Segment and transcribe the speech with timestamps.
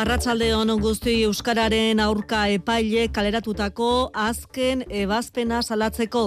[0.00, 6.22] Arratsalde on guzti euskararen aurka epaile kaleratutako azken ebazpena salatzeko.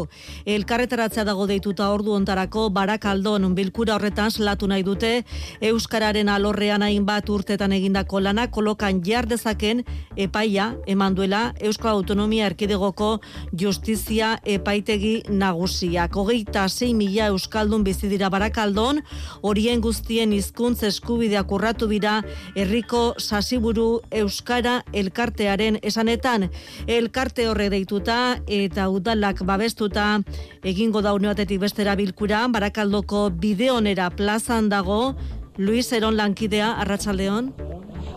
[0.45, 5.23] Elkarretaratzea dago deituta ordu ontarako barakaldon bilkura horretan salatu nahi dute.
[5.71, 9.81] Euskararen alorrean hainbat urtetan egindako lana kolokan jar dezaken
[10.17, 13.09] epaia eman duela Euskal Autonomia Erkidegoko
[13.57, 16.13] Justizia Epaitegi Nagusiak.
[16.13, 19.01] Hogeita 6 mila euskaldun bizi dira barakaldon
[19.41, 22.19] horien guztien hizkuntz eskubideak urratu bira
[22.53, 23.15] herriko
[23.63, 26.49] Sasiburu Euskara elkartearen esanetan.
[26.85, 30.19] Elkarte horre deituta eta udalak babestuta.
[30.63, 35.15] Egingo da uneatetik bestera bilkura barakaldoko bideonera plazan dago.
[35.57, 37.53] Luis Eron lankidea Arratsaldeon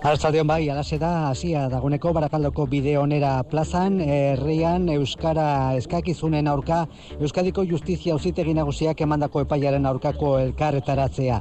[0.06, 6.84] Arratzaldeon bai, alase da, hasia daguneko barakaldoko bide onera plazan, herrian Euskara eskakizunen aurka,
[7.18, 11.40] Euskadiko Justizia Ausitegi Nagusiak emandako epaiaren aurkako elkarretaratzea.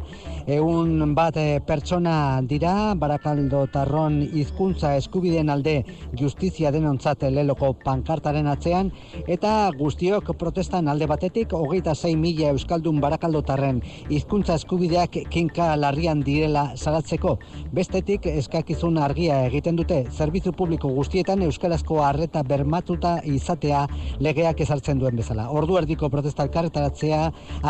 [0.56, 2.16] Egun bat eh, pertsona
[2.50, 5.76] dira, barakaldo tarron hizkuntza eskubideen alde
[6.18, 8.90] justizia denontzat leloko pankartaren atzean,
[9.28, 16.26] eta guztiok protestan alde batetik, hogeita 6 mila Euskaldun barakaldo tarren hizkuntza eskubideak kinka larrian
[16.26, 17.38] direla salatzeko.
[17.70, 18.26] Bestetik,
[18.56, 23.82] eskakizun argia egiten dute zerbitzu publiko guztietan euskarazko harreta bermatuta izatea
[24.24, 25.50] legeak ezartzen duen bezala.
[25.52, 27.20] Ordu erdiko protesta elkarretaratzea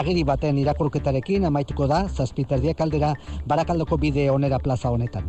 [0.04, 3.16] agiri baten irakurketarekin amaituko da zazpiterdiak aldera
[3.48, 5.26] barakaldoko bide onera plaza honetan.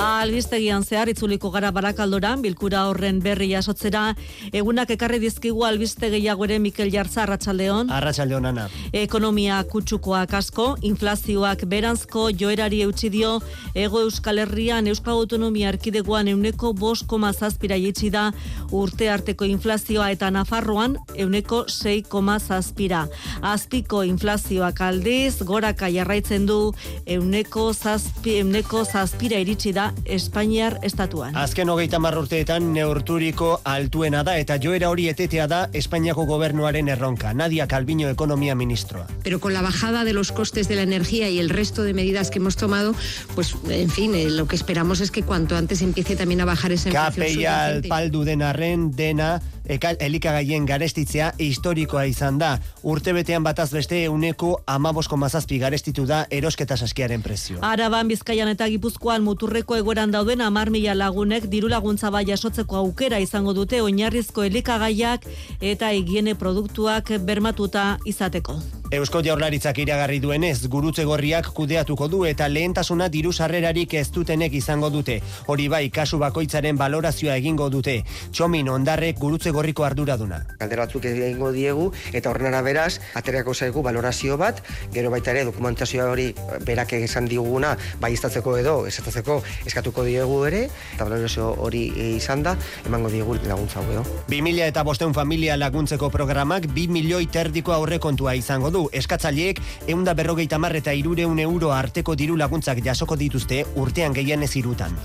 [0.00, 4.14] Albistegian zehar itzuliko gara barakaldoran, bilkura horren berri jasotzera,
[4.56, 7.90] egunak ekarri dizkigu albiste gehiago ere Mikel Jartza, Arratxaldeon.
[7.92, 8.64] Arratxaldeon, Ana.
[8.96, 13.34] Ekonomia kutsukoak asko, inflazioak beranzko, joerari eutxi dio,
[13.74, 18.30] ego euskal herrian, euskal autonomia erkidegoan euneko bost koma zazpira jitsi da,
[18.72, 23.02] urte arteko inflazioa eta nafarroan euneko 6 koma zazpira.
[23.42, 26.72] Azpiko inflazioak aldiz, goraka jarraitzen du,
[27.04, 31.36] euneko zazpi, euneko zazpira iritsi da Espainiar estatuan.
[31.36, 37.32] Azken hogeita marrurteetan neurturiko altuena da eta joera hori etetea da Espainiako gobernuaren erronka.
[37.34, 39.06] Nadia Calviño, ekonomia ministroa.
[39.22, 42.30] Pero con la bajada de los costes de la energía y el resto de medidas
[42.30, 42.94] que hemos tomado,
[43.34, 46.72] pues, en fin, eh, lo que esperamos es que cuanto antes empiece también a bajar
[46.72, 47.34] esa inflación Kapeia
[47.66, 47.88] subyacente.
[47.88, 49.40] paldu denarren dena
[49.70, 52.58] elikagaien garestitzea historikoa izan da.
[52.82, 57.62] Urtebetean bataz beste euneko amabosko mazazpi garestitu da erosketa saskiaren prezioa.
[57.66, 63.18] Araban, Bizkaian eta Gipuzkoan muturreko egoeran dauden amar mila lagunek diru laguntza bai jasotzeko aukera
[63.18, 65.26] izango dute oinarrizko elikagaiak
[65.60, 68.79] eta higiene produktuak bermatuta izateko.
[68.90, 74.88] Eusko Jaurlaritzak iragarri duenez, gurutze gorriak kudeatuko du eta lehentasuna diru sarrerarik ez dutenek izango
[74.90, 75.20] dute.
[75.46, 78.00] Hori bai, kasu bakoitzaren balorazioa egingo dute.
[78.34, 80.40] Txomin ondarrek gurutze gorriko arduraduna.
[80.58, 84.58] galdera batzuk egingo diegu eta horren araberaz aterako zaigu valorazio bat,
[84.92, 86.34] gero baita ere dokumentazioa hori
[86.66, 90.64] berak esan diguna baiestatzeko edo esatatzeko eskatuko diegu ere
[90.96, 91.84] eta valorazio hori
[92.16, 94.04] izan da emango diegu laguntza hau edo.
[94.34, 98.79] 2000 eta bosteun familia laguntzeko programak 2 milioi terdiko aurrekontua izango du.
[98.92, 104.96] Eskatzaileek eunda berrogeita eta irureun euro arteko diru laguntzak jasoko dituzte urtean gehienez irutan.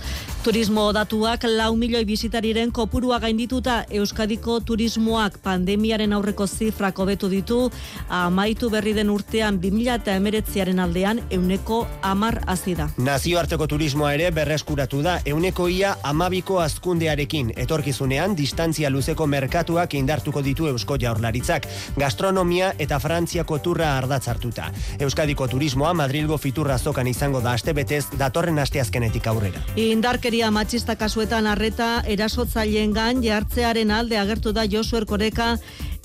[0.43, 7.71] Turismo datuak lau milioi bisitariren kopurua gaindituta Euskadiko turismoak pandemiaren aurreko zifrak hobetu ditu,
[8.09, 12.89] amaitu berri den urtean 2000 eta emeretziaren aldean euneko amar azida.
[12.97, 20.69] Nazioarteko turismoa ere berreskuratu da, euneko ia amabiko azkundearekin, etorkizunean distantzia luzeko merkatuak indartuko ditu
[20.69, 21.65] Eusko Jaurlaritzak,
[21.97, 24.69] gastronomia eta Frantziako turra ardatz hartuta.
[25.01, 29.63] Euskadiko turismoa Madrilgo fiturra zokan izango da astebetez datorren asteazkenetik aurrera.
[29.81, 35.55] Indarkeria matxista kasuetan arreta erasotzaileengan jartzearen alde agertu da Josu Erkoreka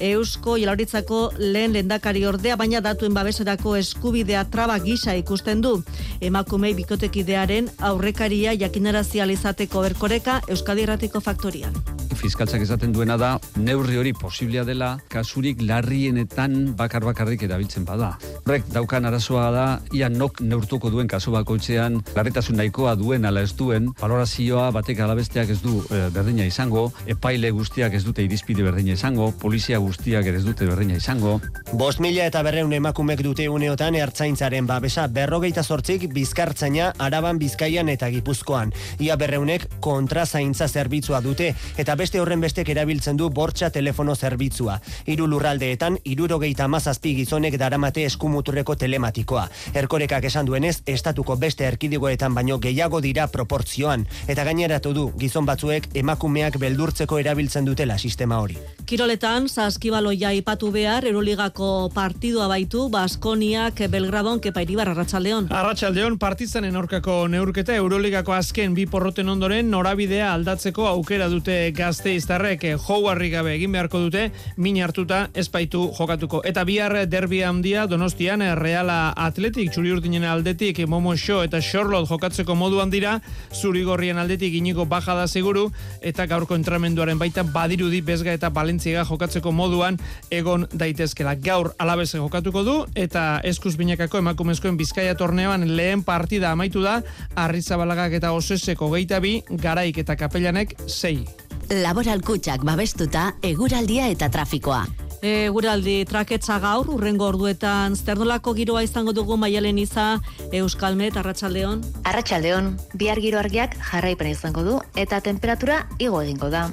[0.01, 5.77] Eusko Jaurlaritzako lehen lendakari ordea, baina datuen babeserako eskubidea traba gisa ikusten du.
[6.21, 12.00] Emakumei bikotekidearen aurrekaria jakinarazi izateko Erkoreka Euskadi Erratiko Faktorian.
[12.21, 18.11] Fiskaltzak esaten duena da neurri hori posiblea dela kasurik larrienetan bakar bakarrik erabiltzen bada.
[18.45, 23.55] Horrek daukan arazoa da ia nok neurtuko duen kasu bakoitzean larritasun nahikoa duen ala ez
[23.57, 28.97] duen valorazioa batek alabesteak ez du eh, berdina izango, epaile guztiak ez dute irizpide berdina
[28.99, 31.39] izango, polizia guztiak ez dute berdina izango.
[31.73, 38.11] Bost mila eta berreun emakumek dute uneotan ertzaintzaren babesa berrogeita sortzik bizkartzaina araban bizkaian eta
[38.13, 38.75] gipuzkoan.
[39.01, 44.81] Ia berreunek kontrazaintza zerbitzua dute eta beste beste horren bestek erabiltzen du bortxa telefono zerbitzua.
[45.07, 49.45] Hiru lurraldeetan, irurogeita mazazpi gizonek daramate eskumuturreko telematikoa.
[49.79, 55.87] Erkorekak esan duenez, estatuko beste erkidigoetan baino gehiago dira proportzioan, eta gaineratu du gizon batzuek
[56.03, 58.59] emakumeak beldurtzeko erabiltzen dutela sistema hori.
[58.91, 65.47] Kiroletan, saskibaloia ipatu behar, Euroligako partidua baitu, Baskoniak Belgradon, kepa iribar, Arratxaldeon.
[65.55, 71.61] Arratxaldeon, partizanen aurkako neurketa, Euroligako azken bi porroten ondoren, norabidea aldatzeko aukera dute
[71.91, 74.29] gazte iztarrek, jouarri gabe egin beharko dute,
[74.63, 76.39] min hartuta espaitu jokatuko.
[76.47, 82.55] Eta bihar derbia handia, donostian, Reala Atletik, txuri urdinen aldetik, Momo Show eta Charlotte jokatzeko
[82.55, 83.17] moduan dira,
[83.51, 85.67] zurigorrien aldetik iniko baja da seguru,
[86.01, 89.99] eta gaurko entramenduaren baita badirudi bezga eta balentziega jokatzeko moduan
[90.31, 91.35] egon daitezkela.
[91.43, 97.01] Gaur alabeze jokatuko du, eta eskuz binakako emakumezkoen bizkaia torneoan lehen partida amaitu da,
[97.35, 101.25] arrizabalagak eta oseseko geita bi, garaik eta kapelanek sei.
[101.71, 104.81] Laboral kutsak babestuta, eguraldia eta trafikoa.
[105.23, 110.19] E, guraldi traketza gaur, urrengo orduetan, zernolako giroa izango dugu maialen iza
[110.51, 111.85] Euskalmet, Arratxaldeon?
[112.11, 116.65] Arratxaldeon, bihar giro argiak jarraipen izango du eta temperatura igo egingo da.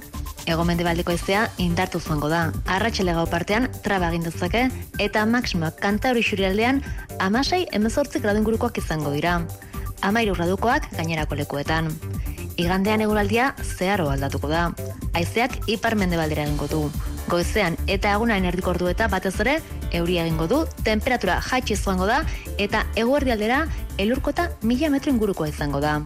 [0.50, 2.48] Ego mendebaldeko ezea indartu zuango da.
[2.66, 4.66] Arratxale gau partean traba egin dezake
[4.98, 6.82] eta maksimoak kanta hori xurialdean
[7.20, 9.44] amasei emezortzik gradun gurukoak izango dira.
[10.02, 11.94] Amairu gradukoak gainerako lekuetan.
[12.58, 14.72] Igandean eguraldia zeharo aldatuko da.
[15.18, 16.80] Aizeak ipar mendebaldera egingo du.
[17.30, 19.60] Goizean eta egunain erdiko ordu eta batez ere
[19.92, 22.24] euria egingo du, temperatura jaitsi zuango da
[22.58, 23.66] eta eguerdi aldera
[23.98, 26.00] elurkota mila metro ingurukoa izango da.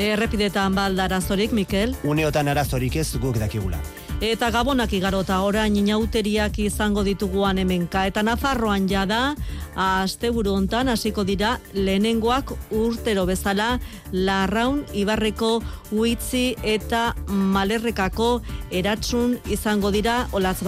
[0.00, 1.96] Errepidetan balda arazorik, Mikel?
[2.04, 3.80] Uneotan arazorik ez guk dakigula.
[4.20, 8.02] Eta gabonak igarota orain inauteriak izango dituguan hemenka.
[8.04, 9.34] Eta Nafarroan jada,
[9.80, 13.70] asteburu hontan hasiko dira lehenengoak urtero bezala
[14.12, 15.62] larraun ibarreko
[15.92, 20.60] uitzi eta malerrekako eratsun izango dira olaz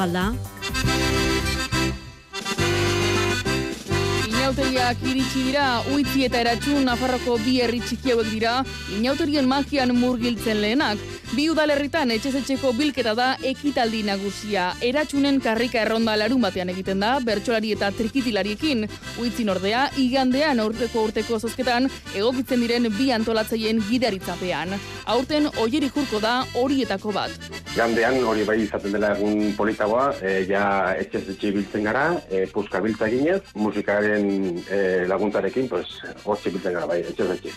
[4.52, 8.58] Inauteriak iritsi dira, uitzi eta eratxun Nafarroko bi herri txiki hauek dira,
[8.98, 11.00] inauterien magian murgiltzen lehenak.
[11.32, 14.66] Bi udalerritan etxezetxeko bilketa da ekitaldi nagusia.
[14.84, 18.84] Eratxunen karrika erronda larun batean egiten da, bertsolari eta trikitilariekin.
[19.22, 24.76] Uitzin ordea, igandean aurteko urteko zozketan, egokitzen diren bi antolatzaien gidaritzapean.
[25.16, 27.48] Aurten, oieri jurko da horietako bat.
[27.72, 30.66] Gandean hori bai izaten dela egun politagoa, e, ja
[31.00, 35.86] etxez etxe biltzen gara, e, puska biltza ginez, musikaren e, laguntarekin, pues,
[36.24, 37.52] hortxe biltzen gara bai, etxe.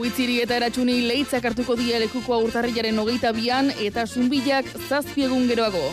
[0.00, 5.84] Uitziri eta eratxuni leitzak hartuko dia lekukoa urtarrilaren hogeita bian eta zumbilak zazpi egun geroago.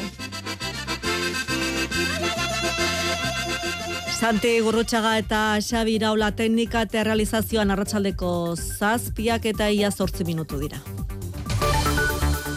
[4.17, 10.81] Santi Gurrutxaga eta Xabi Iraula teknika eta realizazioan arratsaldeko zazpiak eta ia zortzi minutu dira.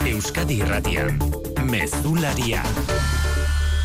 [0.09, 1.21] Euskadi Irratian,
[1.69, 2.65] Mezularia.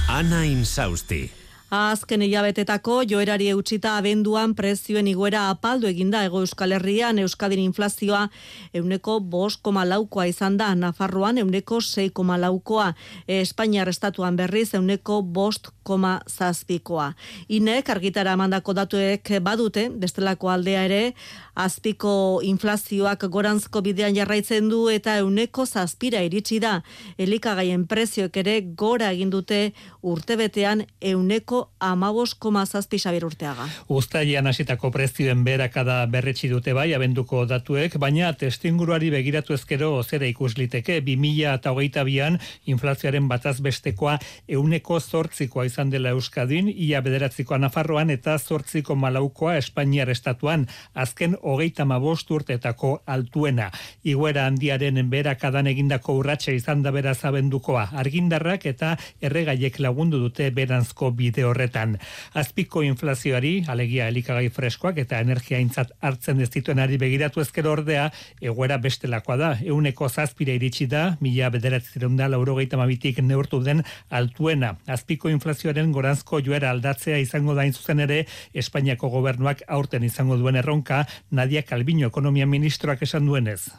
[0.07, 1.44] Ana Insausti.
[1.73, 7.17] Azken hilabetetako joerari eutxita abenduan prezioen iguera apaldu eginda ego Euskal Herrian.
[7.17, 8.27] Euskadin inflazioa
[8.73, 12.93] euneko bost koma laukoa izan da, Nafarroan euneko sei koma laukoa,
[13.27, 17.13] Espainiar estatuan berriz euneko bost koma zazpikoa.
[17.49, 21.13] Inek argitara mandako datuek badute, bestelako aldea ere,
[21.55, 26.81] azpiko inflazioak goranzko bidean jarraitzen du eta euneko zazpira iritsi da.
[27.17, 29.71] Elikagaien prezioek ere gora egin dute
[30.03, 33.67] urtebetean euneko amabos koma zazpi xabir urteaga.
[33.87, 40.99] Uztaian hasitako prezioen berakada berretsi dute bai, abenduko datuek, baina testinguruari begiratu ezkero zera ikusliteke,
[41.05, 48.11] 2000 eta hogeita bian inflazioaren bataz bestekoa euneko zortzikoa izan dela Euskadin, ia bederatzikoa Nafarroan
[48.13, 53.69] eta zortziko malaukoa Espainiar estatuan, azken hogeita mabost urtetako altuena.
[54.03, 61.11] Iguera handiaren berakadan egindako urratxe izan da beraz abendukoa, argindarrak eta erregaiek lagundu dute beranzko
[61.11, 61.97] bide horretan.
[62.33, 68.09] Azpiko inflazioari, alegia elikagai freskoak eta energia intzat hartzen ez ari begiratu ezkero ordea,
[68.41, 69.51] egoera bestelakoa da.
[69.63, 74.75] Euneko zazpire iritsi da, mila bederatzen da, laurogeita mabitik neurtu den altuena.
[74.87, 81.05] Azpiko inflazioaren goranzko joera aldatzea izango da zuzen ere, Espainiako gobernuak aurten izango duen erronka,
[81.35, 83.71] Nadia Calviño, ekonomia ministroak esan duenez.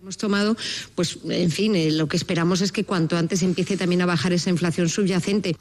[0.00, 0.56] Hemos tomado,
[0.94, 4.32] pues, en fin, eh, lo que esperamos es que cuanto antes empiece también a bajar
[4.32, 5.56] esa inflación subyacente.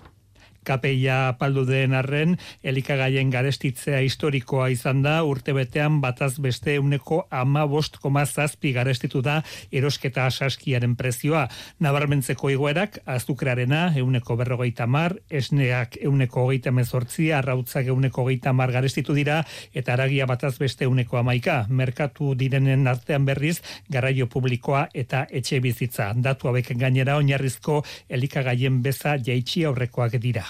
[0.65, 7.65] KPIa paldu den arren, elikagaien garestitzea historikoa izan da, urte betean bataz beste euneko ama
[7.69, 9.41] bost zazpi garestitu da
[9.71, 11.47] erosketa saskiaren prezioa.
[11.79, 19.13] Nabarmentzeko igoerak, azukrarena euneko berrogeita mar, esneak euneko hogeita mezortzi, arrautzak euneko hogeita mar garestitu
[19.13, 19.43] dira,
[19.73, 21.65] eta aragia bataz beste euneko amaika.
[21.69, 26.11] Merkatu direnen artean berriz, garraio publikoa eta etxe bizitza.
[26.15, 30.45] Datu hauek gainera oinarrizko elikagaien beza jaitsi aurrekoak dira.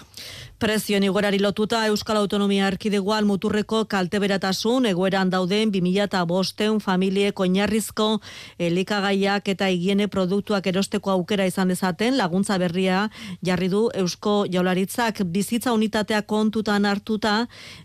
[0.55, 8.21] Prezioen igorari lotuta Euskal Autonomia Erkidegoan muturreko kalteberatasun egoeran dauden 2005 familiek oinarrizko
[8.57, 13.01] elikagaiak eta higiene produktuak erosteko aukera izan dezaten laguntza berria
[13.43, 15.19] jarri du Eusko Jaularitzak.
[15.25, 17.35] Bizitza unitatea kontutan hartuta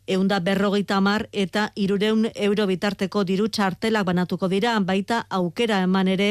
[0.07, 6.31] eunda berrogeita mar eta irureun euro bitarteko diru txartelak banatuko dira baita aukera eman ere.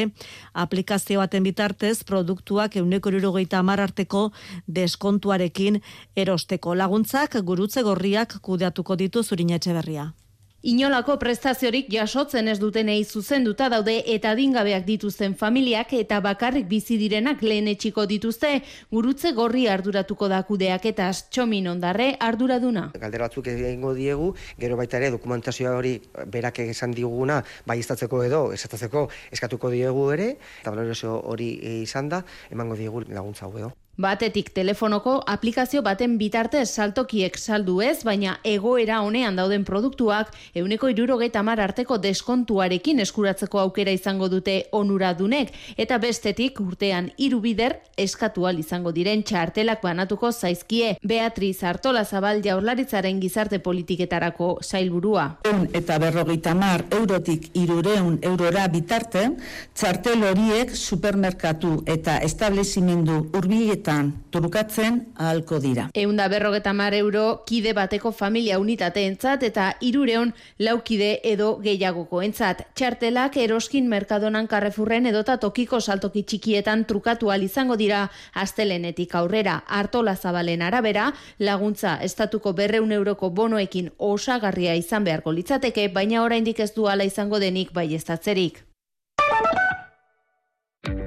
[0.54, 4.30] Aplikazio baten bitartez produktuak euneko irurogeita mar arteko
[4.66, 5.79] deskontuarekin
[6.16, 10.12] erosteko laguntzak gurutze gorriak kudeatuko ditu zurin berria.
[10.60, 17.40] Inolako prestaziorik jasotzen ez dutenei zuzenduta daude eta dingabeak dituzten familiak eta bakarrik bizi direnak
[17.40, 18.50] lehen etxiko dituzte,
[18.92, 22.90] gurutze gorri arduratuko da kudeak eta txomin ondarre arduraduna.
[22.92, 25.96] Galdera batzuk egingo diegu, gero baita ere dokumentazioa hori
[26.28, 30.76] berak esan diguna, bai izatzeko edo, esatzeko eskatuko diegu ere, eta
[31.24, 32.20] hori izan da,
[32.52, 33.72] emango diegu laguntza hau edo.
[34.00, 41.42] Batetik telefonoko aplikazio baten bitarte saltokiek saldu ez, baina egoera honean dauden produktuak euneko irurogeta
[41.44, 49.20] mar arteko deskontuarekin eskuratzeko aukera izango dute onuradunek, eta bestetik urtean irubider eskatual izango diren
[49.20, 55.26] txartelak banatuko zaizkie Beatriz Artola Zabal jaurlaritzaren gizarte politiketarako sailburua.
[55.52, 59.28] Eun eta berrogeita mar eurotik irureun eurora bitarte,
[59.76, 65.88] txartel horiek supermerkatu eta establezimendu urbieta bertan trukatzen ahalko dira.
[65.94, 72.62] Eunda berrogeta mar euro kide bateko familia unitate entzat eta irureon laukide edo gehiagoko entzat.
[72.74, 79.62] Txartelak eroskin merkadonan karrefurren edota tokiko saltoki txikietan trukatu izango dira astelenetik aurrera.
[79.66, 86.72] Artola zabalen arabera, laguntza estatuko berreun euroko bonoekin osagarria izan beharko litzateke, baina oraindik ez
[86.74, 88.69] du ala izango denik bai estatzerik.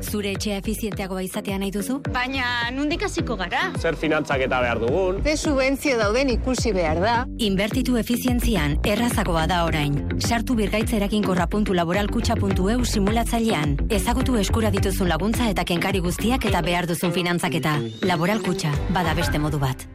[0.04, 1.96] Zure etxea efizienteagoa izatea nahi duzu?
[2.14, 3.64] Baina, nundik hasiko gara?
[3.80, 5.22] Zer finantzak eta behar dugun?
[5.24, 7.16] Ze subentzio dauden ikusi behar da?
[7.48, 9.98] Inbertitu efizientzian, errazagoa da orain.
[10.20, 13.78] Sartu birgaitzerakin korra.laboralkutxa.eu simulatzailean.
[13.90, 17.80] Ezagutu eskura dituzun laguntza eta kenkari guztiak eta behar duzun finantzaketa.
[18.06, 19.88] Laboralkutxa, bada beste modu bat.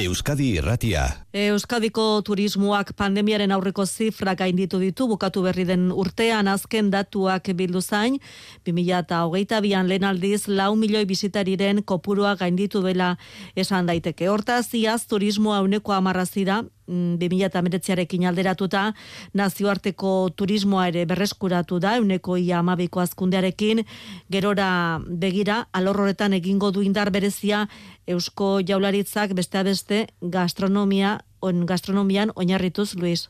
[0.00, 1.02] Euskadi Irratia.
[1.36, 8.16] Euskadiko turismoak pandemiaren aurreko zifra gainditu ditu bukatu berri den urtean azken datuak bildu zain
[8.64, 13.16] 2022an lehen aldiz lau milioi bizitariren kopurua gainditu dela
[13.56, 14.30] esan daiteke.
[14.32, 18.92] Hortaz iaz turismoa uneko amarrazira 2019arekin mm, alderatuta
[19.34, 23.84] nazioarteko turismoa ere berreskuratu da uneko ia amabiko azkundearekin
[24.30, 27.68] gerora begira alorroretan egingo du indar berezia
[28.06, 33.28] Eusko Jaularitzak beste beste gastronomia on gastronomian oinarrituz Luis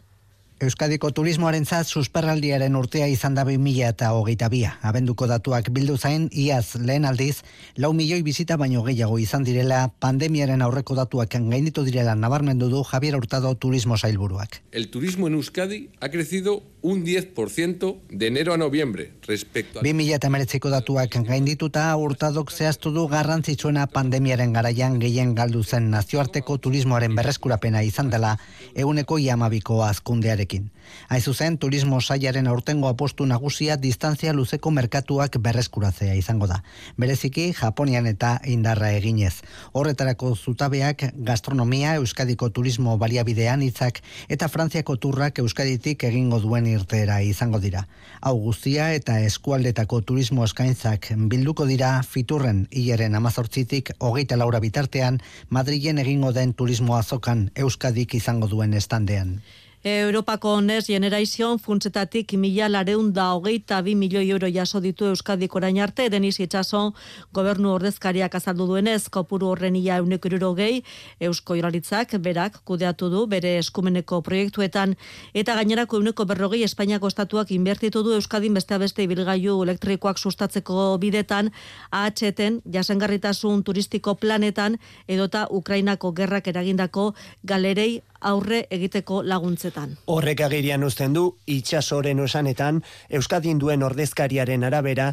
[0.61, 4.75] Euskadiko turismoaren zat susperraldiaren urtea izan da mila eta hogeita bia.
[4.83, 7.41] Abenduko datuak bildu zain, iaz lehen aldiz,
[7.77, 13.17] lau milioi bizita baino gehiago izan direla, pandemiaren aurreko datuak gainditu direla nabarmendu du Javier
[13.17, 14.61] Hurtado Turismo Sailburuak.
[14.71, 19.83] El turismo en Euskadi ha crecido un 10% de enero a noviembre respecto a...
[19.83, 26.59] 2000 eta meretziko datuak gaindituta urtadok zehaztu du garrantzitsuena pandemiaren garaian gehien galdu zen nazioarteko
[26.59, 28.37] turismoaren berreskurapena izan dela
[28.75, 30.71] eguneko iamabiko azkundearekin.
[31.09, 36.63] Haiz zuzen, turismo saiaren aurtengo apostu nagusia distantzia luzeko merkatuak berreskuratzea izango da.
[36.97, 39.43] Bereziki, Japonian eta indarra eginez.
[39.73, 47.61] Horretarako zutabeak gastronomia, Euskadiko turismo baliabidean hitzak eta Frantziako turrak Euskaditik egingo duen irteera izango
[47.61, 47.87] dira.
[48.21, 55.99] Hau guztia eta eskualdetako turismo eskaintzak bilduko dira fiturren hilaren amazortzitik hogeita laura bitartean Madrilen
[55.99, 59.41] egingo den turismo azokan Euskadik izango duen estandean.
[59.83, 65.79] Europako Next Generation funtzetatik mila lareun da hogeita bi milioi euro jaso ditu Euskadik orain
[65.81, 66.93] arte, deniz itxaso
[67.33, 70.85] gobernu ordezkariak azaldu duenez, kopuru horren ia euneko gehi,
[71.19, 74.97] Eusko Joraritzak berak kudeatu du bere eskumeneko proiektuetan,
[75.33, 81.53] eta gainerako euneko berrogei Espainiako estatuak inbertitu du Euskadin beste beste ibilgailu elektrikoak sustatzeko bidetan,
[81.91, 84.77] AHT-en jasengarritasun turistiko planetan,
[85.09, 89.97] edota Ukrainako gerrak eragindako galerei aurre egiteko laguntzetan.
[90.07, 95.13] Horrek agirian uzten du, itxasoren osanetan, Euskadin duen ordezkariaren arabera,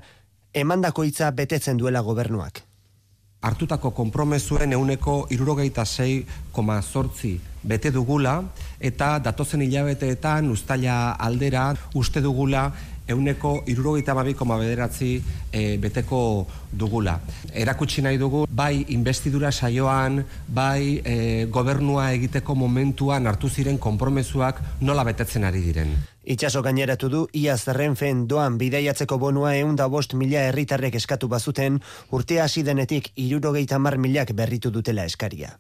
[0.54, 2.64] emandako hitza betetzen duela gobernuak.
[3.42, 8.42] hartutako konpromesuen euneko irurogeita zei koma zortzi bete dugula
[8.90, 12.72] eta datozen hilabeteetan ustaila aldera uste dugula
[13.08, 15.22] euneko irurogeita babi koma bederatzi
[15.52, 17.18] e, beteko dugula.
[17.54, 25.04] Erakutsi nahi dugu, bai investidura saioan, bai e, gobernua egiteko momentuan hartu ziren konpromesuak nola
[25.08, 25.96] betetzen ari diren.
[26.28, 31.80] Itxaso gaineratu du, iaz renfen doan bidaiatzeko bonua eunda bost mila herritarrek eskatu bazuten,
[32.12, 35.56] urtea hasi denetik irurogeita mar milak berritu dutela eskaria.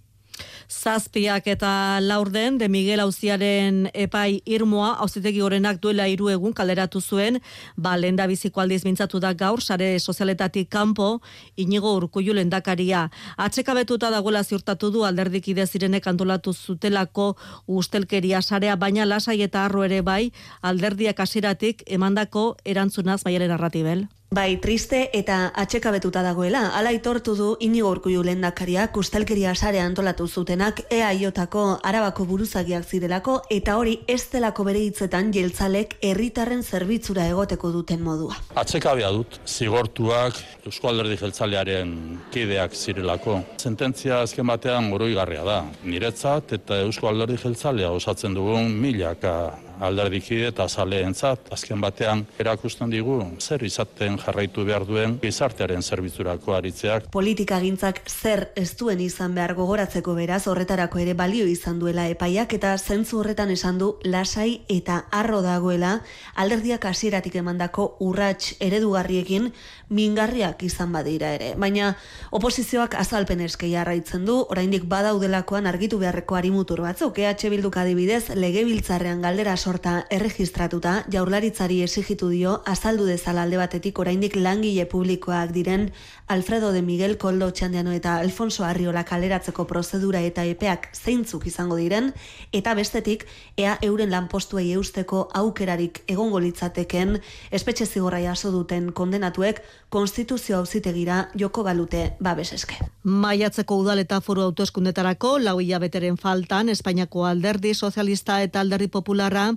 [0.67, 7.39] Zazpiak eta laurden de Miguel Auziaren epai irmoa auzitegi gorenak duela hiru egun kaleratu zuen,
[7.77, 11.21] ba lenda biziko aldiz mintzatu da gaur sare sozialetatik kanpo
[11.55, 13.05] inigo urkullu lendakaria.
[13.37, 20.01] Atsekabetuta dagoela ziurtatu du alderdikide zirenek antolatu zutelako ustelkeria sarea baina lasai eta arro ere
[20.01, 24.07] bai alderdiak hasiratik emandako erantzunaz maialen narratibel.
[24.27, 30.81] Bai, triste eta atxekabetuta dagoela, ala itortu du inigo urkuiu lendakaria kustelkeria sare antolatu zutenak
[30.91, 38.03] EAIotako arabako buruzagiak zirelako eta hori ez delako bere hitzetan jeltzalek herritarren zerbitzura egoteko duten
[38.03, 38.35] modua.
[38.59, 41.93] Atxekabea dut, zigortuak Eusko Alderdi Jeltzalearen
[42.33, 43.39] kideak zirelako.
[43.55, 45.61] Sententzia azken batean goroigarria da.
[45.87, 49.37] Niretzat eta Eusko Alderdi Jeltzalea osatzen dugun milaka
[49.79, 57.09] alderdikide eta zaleentzat azken batean erakusten digu zer izaten jarraitu behar duen gizartearen zerbitzurako aritzeak.
[57.11, 62.53] Politika gintzak zer ez duen izan behar gogoratzeko beraz horretarako ere balio izan duela epaiak
[62.53, 66.01] eta zentzu horretan esan du lasai eta arro dagoela
[66.35, 69.51] alderdiak hasieratik emandako urrats eredugarriekin
[69.89, 71.53] mingarriak izan badira ere.
[71.59, 71.93] Baina
[72.35, 79.21] oposizioak azalpen eskei arraitzen du, oraindik badaudelakoan argitu beharreko arimutur batzuk, EH Bilduk adibidez, legebiltzarrean
[79.21, 85.89] galdera sorta erregistratuta, jaurlaritzari esigitu dio, azaldu dezala alde batetik oraindik langile publikoak diren
[86.27, 92.09] Alfredo de Miguel Koldo Txandiano eta Alfonso Arriola kaleratzeko prozedura eta epeak zeintzuk izango diren,
[92.51, 93.23] eta bestetik,
[93.55, 101.63] ea euren lanpostuei eusteko aukerarik egongo litzateken, espetxe zigorra jaso duten kondenatuek, konstituzio auzitegira joko
[101.63, 102.75] balute babes eske.
[103.07, 109.53] Maiatzeko udal eta foru autoeskundetarako, lau hilabeteren faltan, Espainiako alderdi sozialista eta alderdi popularra,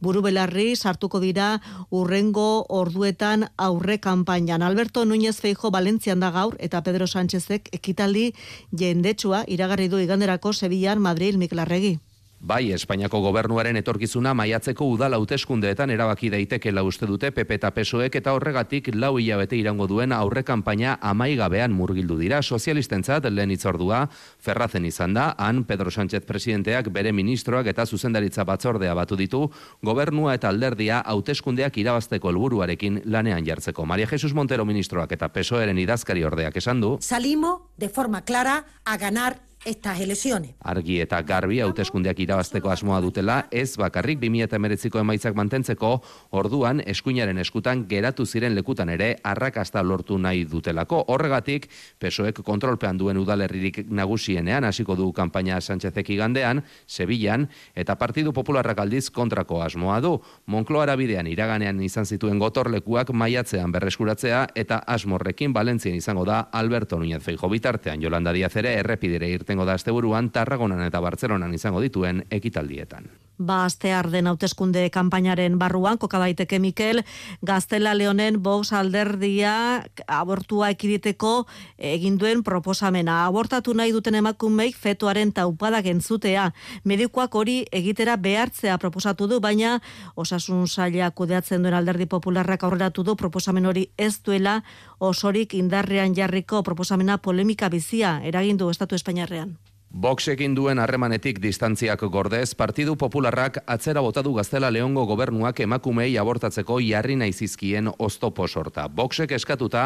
[0.00, 4.62] buru belarri sartuko dira urrengo orduetan aurre kanpainan.
[4.62, 5.70] Alberto Núñez Feijo
[6.14, 8.34] Valentzian da gaur eta Pedro Sánchezek ekitaldi
[8.72, 11.98] jendetsua iragarri du iganderako Sevillan Madrid Miklarregi.
[12.44, 18.34] Bai, Espainiako gobernuaren etorkizuna maiatzeko udal hauteskundeetan erabaki daiteke uste dute PP eta PSOEk eta
[18.34, 25.14] horregatik lau hilabete irango duen aurre kanpaina amaigabean murgildu dira sozialistentzat lehen itzordua ferrazen izan
[25.14, 31.00] da, han Pedro Sánchez presidenteak bere ministroak eta zuzendaritza batzordea batu ditu, gobernua eta alderdia
[31.00, 33.86] hauteskundeak irabazteko helburuarekin lanean jartzeko.
[33.86, 36.98] Maria Jesus Montero ministroak eta PSOEren idazkari ordeak esan du.
[37.00, 40.54] Salimos de forma clara a ganar estas elecciones.
[40.60, 45.92] Argi eta garbi hauteskundeak irabazteko asmoa dutela, ez bakarrik 2019ko emaitzak mantentzeko,
[46.30, 51.04] orduan eskuinaren eskutan geratu ziren lekutan ere arrakasta lortu nahi dutelako.
[51.08, 58.78] Horregatik, pesoek kontrolpean duen udalerririk nagusienean hasiko du kanpaina Sánchezek igandean, Sevillan, eta Partidu Popularrak
[58.78, 60.18] aldiz kontrako asmoa du.
[60.46, 67.22] Moncloara bidean iraganean izan zituen gotorlekuak maiatzean berreskuratzea eta asmorrekin Valentzien izango da Alberto Núñez
[67.22, 73.06] Feijo bitartean Yolanda Díaz ere errepidere irtengo da asteburuan Tarragonan eta Bartzelonan izango dituen ekitaldietan.
[73.34, 77.00] Ba, astear den hauteskunde kanpainaren barruan, koka daiteke Mikel,
[77.42, 81.46] Gaztela Leonen Vox alderdia abortua ekiditeko
[81.78, 83.24] egin duen proposamena.
[83.26, 86.52] Abortatu nahi duten emakumeik fetuaren taupada gentzutea.
[86.84, 89.80] Medikoak hori egitera behartzea proposatu du, baina
[90.14, 94.60] osasun saila kudeatzen duen alderdi popularrak aurreratu du proposamen hori ez duela
[95.00, 99.56] osorik indarrean jarriko proposamena polemika bizia eragindu Estatu Espainiarrean.
[99.94, 107.14] Boxekin duen harremanetik distantziak gordez, Partidu Popularrak atzera botadu gaztela leongo gobernuak emakumei abortatzeko jarri
[107.14, 108.88] naizizkien oztopo sorta.
[108.88, 109.84] Boxek eskatuta,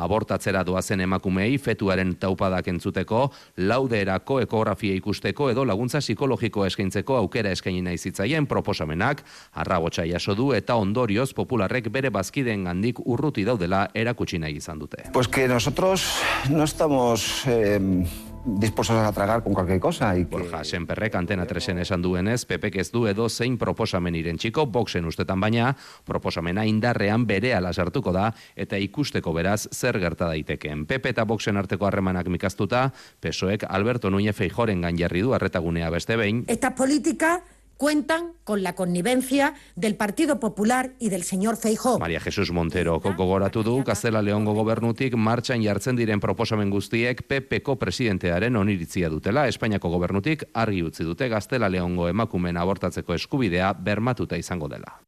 [0.00, 3.26] abortatzera doazen emakumei fetuaren taupadak entzuteko,
[3.58, 9.20] lauderako ekografia ikusteko edo laguntza psikologiko eskaintzeko aukera eskaini naizitzaien proposamenak,
[9.52, 15.10] arrabotsa jaso du eta ondorioz popularrek bere bazkideen handik urruti daudela erakutsi nahi izan dute.
[15.12, 16.08] Pues que nosotros
[16.48, 17.44] no estamos...
[17.46, 20.16] Eh dispuestos a tragar con cualquier cosa.
[20.16, 20.30] Y que...
[20.30, 25.04] Borja, senperrek antena tresen esan duenez, pepek ez du edo zein proposamen iren txiko, boxen
[25.04, 25.74] ustetan baina,
[26.04, 30.86] proposamena indarrean bere ala sartuko da, eta ikusteko beraz zer gerta daitekeen.
[30.86, 36.16] Pepe eta boxen arteko harremanak mikaztuta, pesoek Alberto Núñez Feijoren gan jarri du arretagunea beste
[36.16, 36.44] behin.
[36.48, 37.40] Esta política
[37.80, 41.98] cuentan con la connivencia del Partido Popular y del señor Feijóo.
[41.98, 48.56] Maria Jesus Montero gogoratu du Gaztela Leongo gobernutik martxan jartzen diren proposamen guztiek PPko presidentearen
[48.56, 49.48] oniritzia dutela.
[49.48, 55.00] Espainiako gobernutik argi utzi dute Gaztela Leongo emakumen abortatzeko eskubidea bermatuta izango dela.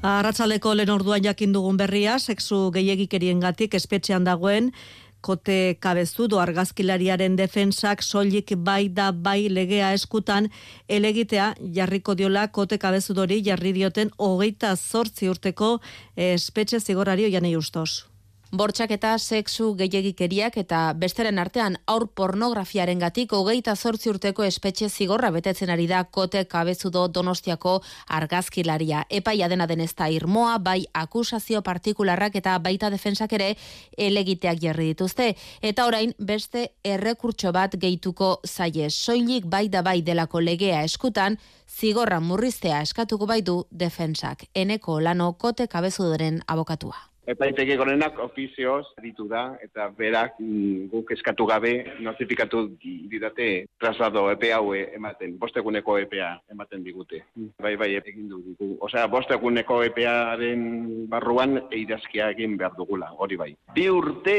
[0.00, 4.72] Arratsaleko lehen orduan jakin dugun berria, sexu gehiagikerien gatik espetxean dagoen,
[5.20, 10.48] kote kabezudo argazkilariaren defensak soilik bai da bai legea eskutan
[10.88, 15.78] elegitea jarriko diola kote kabezudori jarri dioten hogeita zortzi urteko
[16.16, 18.04] espetxe zigorari oianei ustos.
[18.48, 25.28] Bortxak eta sexu gehiagikeriak eta besteren artean aur pornografiaren gatik hogeita zortzi urteko espetxe zigorra
[25.30, 27.74] betetzen ari da kote kabezudo donostiako
[28.08, 29.02] argazkilaria.
[29.10, 33.50] Epaia dena den ez da irmoa, bai akusazio partikularrak eta baita defensak ere
[33.98, 35.34] elegiteak jarri dituzte.
[35.60, 38.88] Eta orain beste errekurtso bat gehituko zaie.
[38.88, 41.36] Soilik bai da bai delako legea eskutan,
[41.68, 44.48] zigorra murriztea eskatuko bai du defensak.
[44.54, 47.07] Eneko lano kote kabezudoren abokatua.
[47.28, 53.48] Epaitegi gorenak ofizioz ditu da, eta berak mm, guk eskatu gabe notifikatu didate
[53.80, 57.20] traslado epe hau ematen, bosteguneko EPA ematen digute.
[57.60, 58.70] Bai, bai, egin dugu.
[58.88, 60.64] Osea, bosteguneko EPAaren
[61.12, 63.50] barruan eidazkia egin behar dugula, hori bai.
[63.76, 64.38] Bi urte,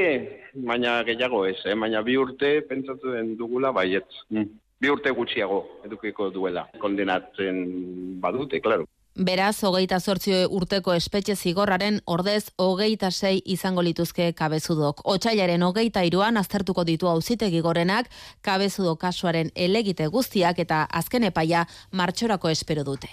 [0.55, 1.77] baina gehiago ez, eh?
[1.77, 4.23] baina bi urte pentsatu den dugula baiet.
[4.33, 4.49] Mm.
[4.79, 7.67] Bi urte gutxiago edukiko duela, kondenatzen
[8.23, 8.89] badute, klaro.
[9.17, 15.01] Beraz, hogeita zortzi urteko espetxe zigorraren ordez hogeita sei izango lituzke kabezudok.
[15.03, 18.07] Otsailaren hogeita iruan aztertuko ditu auzitegi gorenak
[18.41, 23.09] kabezudo kasuaren elegite guztiak eta azken epaia martxorako espero dute.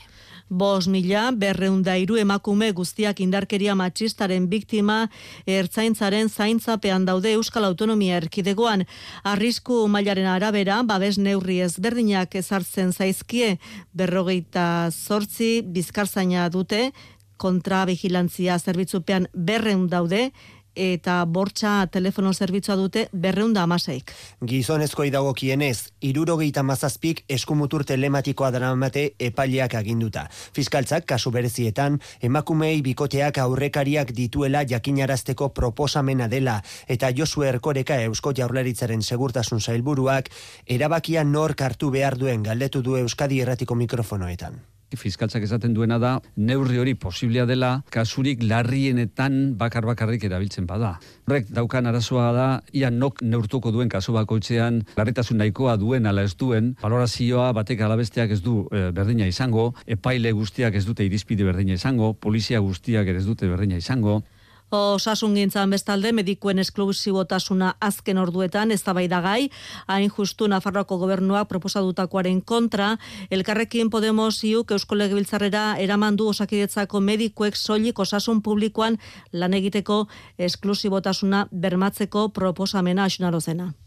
[0.48, 5.08] Bos mila, berreunda iru emakume guztiak indarkeria matxistaren biktima
[5.42, 8.84] ertzaintzaren zaintzapean daude Euskal Autonomia erkidegoan.
[9.26, 13.56] Arrisku mailaren arabera, babes neurri ezberdinak ezartzen zaizkie
[13.92, 16.92] berrogeita zortzi bizkarzaina dute,
[17.36, 20.30] kontra vigilantzia zerbitzupean berreun daude,
[20.76, 24.12] eta bortxa telefono zerbitzua dute berreunda amaseik.
[24.46, 30.26] Gizonezko idago kienez, irurogeita mazazpik eskumutur telematikoa dramate epaileak aginduta.
[30.30, 39.02] Fiskaltzak kasu berezietan, emakumei bikoteak aurrekariak dituela jakinarazteko proposamena dela, eta Josu Erkoreka Eusko Jaurlaritzaren
[39.02, 40.30] segurtasun zailburuak,
[40.66, 46.78] erabakia nor kartu behar duen galdetu du Euskadi erratiko mikrofonoetan fiskaltzak esaten duena da, neurri
[46.78, 50.96] hori posiblea dela, kasurik larrienetan bakar bakarrik erabiltzen bada.
[51.26, 56.36] Horrek daukan arazoa da, ia nok neurtuko duen kasu bakoitzean, larritasun nahikoa duen ala ez
[56.38, 61.74] duen, valorazioa batek alabesteak ez du e, berdina izango, epaile guztiak ez dute irizpide berdina
[61.74, 64.22] izango, polizia guztiak ez dute berdina izango,
[64.70, 69.50] Osasun gintzan bestalde, medikuen esklusibotasuna azken orduetan, ez da gai,
[69.86, 72.98] hain justu Nafarroako gobernua proposadutakoaren kontra,
[73.30, 78.98] elkarrekin Podemos iuk Eusko Legebiltzarrera eramandu osakidetzako medikuek soilik osasun publikoan
[79.32, 83.85] lan egiteko esklusibotasuna bermatzeko proposamena asunarozena.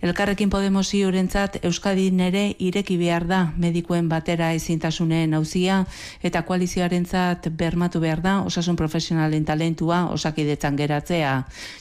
[0.00, 5.82] Elkarrekin Podemos iurentzat Euskadi nere ireki behar da medikuen batera ezintasunen hauzia
[6.24, 11.34] eta koalizioarentzat bermatu behar da osasun profesionalen talentua osakidetzan geratzea.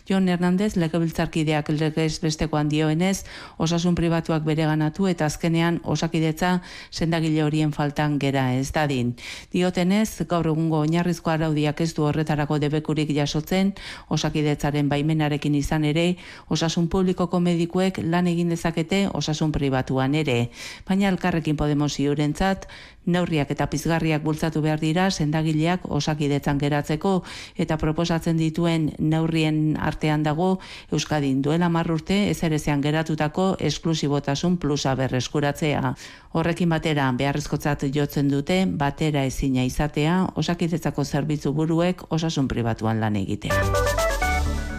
[0.10, 3.24] Jon Hernandez legebiltzarkideak legez bestekoan dioenez
[3.58, 6.60] osasun pribatuak bereganatu eta azkenean osakidetza
[6.92, 9.16] sendagile horien faltan gera ez dadin.
[9.54, 13.72] Diotenez gaur egungo oinarrizko araudiak ez du horretarako debekurik jasotzen
[14.10, 16.18] osakidetzaren baimenarekin izan ere
[16.50, 20.50] osasun publikoko medikuek lan egin dezakete osasun pribatuan ere.
[20.88, 22.68] Baina elkarrekin Podemos iurentzat,
[23.10, 27.14] neurriak eta pizgarriak bultzatu behar dira sendagileak osakidetzan geratzeko
[27.58, 30.50] eta proposatzen dituen neurrien artean dago
[30.92, 35.94] Euskadin duela marrurte ezerezean geratutako esklusibotasun plusa berreskuratzea.
[36.34, 44.79] Horrekin batera beharrezkotzat jotzen dute batera ezina izatea osakidetzako zerbitzu buruek osasun pribatuan lan egitea.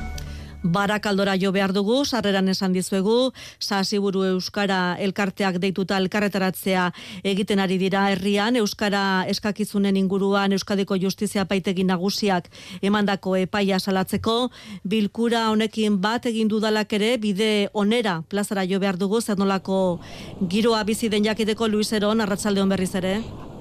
[0.62, 6.90] Barakaldora jo behar dugu, sarreran esan dizuegu, sasiburu Euskara elkarteak deituta elkarretaratzea
[7.24, 12.50] egiten ari dira herrian, Euskara eskakizunen inguruan Euskadiko Justizia Paitegi Nagusiak
[12.82, 14.50] emandako epaia salatzeko,
[14.84, 20.00] bilkura honekin bat egin dudalak ere, bide onera plazara jo behar dugu, zer nolako
[20.48, 23.20] giroa bizi den jakiteko Luis Eron, arratsaldeon berriz ere.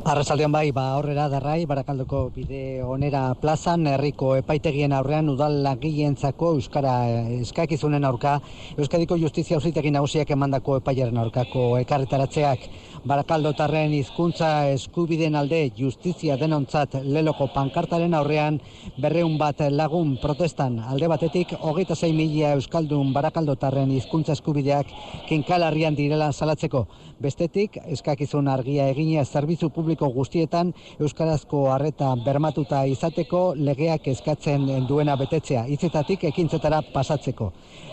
[0.09, 6.93] Arrasaldean bai, ba aurrera darrai, barakaldoko bide onera plazan, herriko epaitegien aurrean udal langileentzako euskara
[7.35, 8.39] eskakizunen aurka,
[8.81, 12.65] Euskadiko Justizia Auzitegi Nagusiak emandako epaiaren aurkako ekarretaratzeak
[13.07, 18.59] barakaldotarren hizkuntza eskubideen alde justizia denontzat leloko pankartaren aurrean
[18.99, 24.91] berreun bat lagun protestan alde batetik hogeita zei mila euskaldun barakaldotarren hizkuntza eskubideak
[25.29, 26.85] kinkalarrian direla salatzeko.
[27.19, 35.65] Bestetik, eskakizun argia egina zerbitzu publiko guztietan euskarazko harreta bermatuta izateko legeak eskatzen duena betetzea,
[35.67, 37.51] hitzetatik ekintzetara pasatzeko.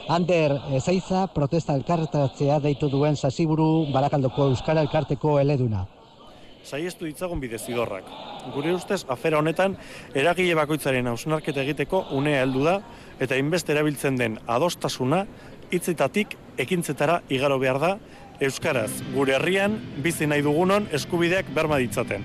[0.09, 5.81] Ander Ezeiza protesta elkarretatzea deitu duen sasiburu barakaldoko euskara elkarteko eleduna.
[6.63, 8.07] Saiestu ditzagun bide zidorrak.
[8.55, 9.75] Gure ustez, afera honetan,
[10.15, 12.77] eragile bakoitzaren hausnarketa egiteko unea heldu da,
[13.19, 15.25] eta inbeste erabiltzen den adostasuna,
[15.75, 17.93] hitzetatik ekintzetara igaro behar da,
[18.47, 22.23] Euskaraz, gure herrian, bizi nahi dugunon eskubideak berma ditzaten.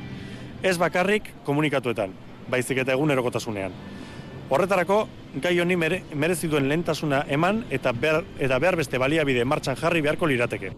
[0.62, 2.13] Ez bakarrik komunikatuetan,
[2.52, 3.74] baizik eta egunerokotasunean.
[4.51, 4.95] Horretarako,
[5.39, 10.01] gai honi mere, merezi duen lehentasuna eman eta behar, eta behar beste baliabide martxan jarri
[10.03, 10.73] beharko lirateke.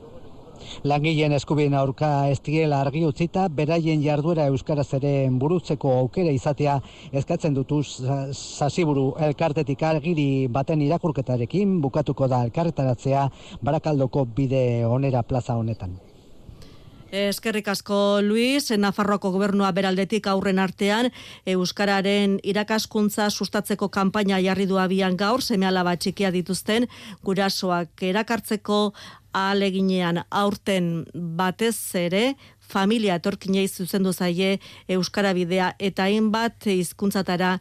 [0.85, 6.77] Langileen eskubien aurka ez diela argi utzita, beraien jarduera euskaraz ere burutzeko aukera izatea
[7.11, 13.27] eskatzen dutu sasiburu elkartetik argiri baten irakurketarekin bukatuko da elkarretaratzea
[13.61, 15.97] barakaldoko bide onera plaza honetan.
[17.13, 21.11] Eskerrik asko Luis, Nafarroako gobernua beraldetik aurren artean
[21.45, 26.87] euskararen irakaskuntza sustatzeko kanpaina jarri du abian gaur semealaba txikia dituzten
[27.21, 28.79] gurasoak erakartzeko
[29.37, 32.23] aleginean aurten batez ere
[32.57, 34.57] familia etorkinei zuzendu zaie
[34.89, 37.59] euskara bidea eta hainbat hizkuntzatara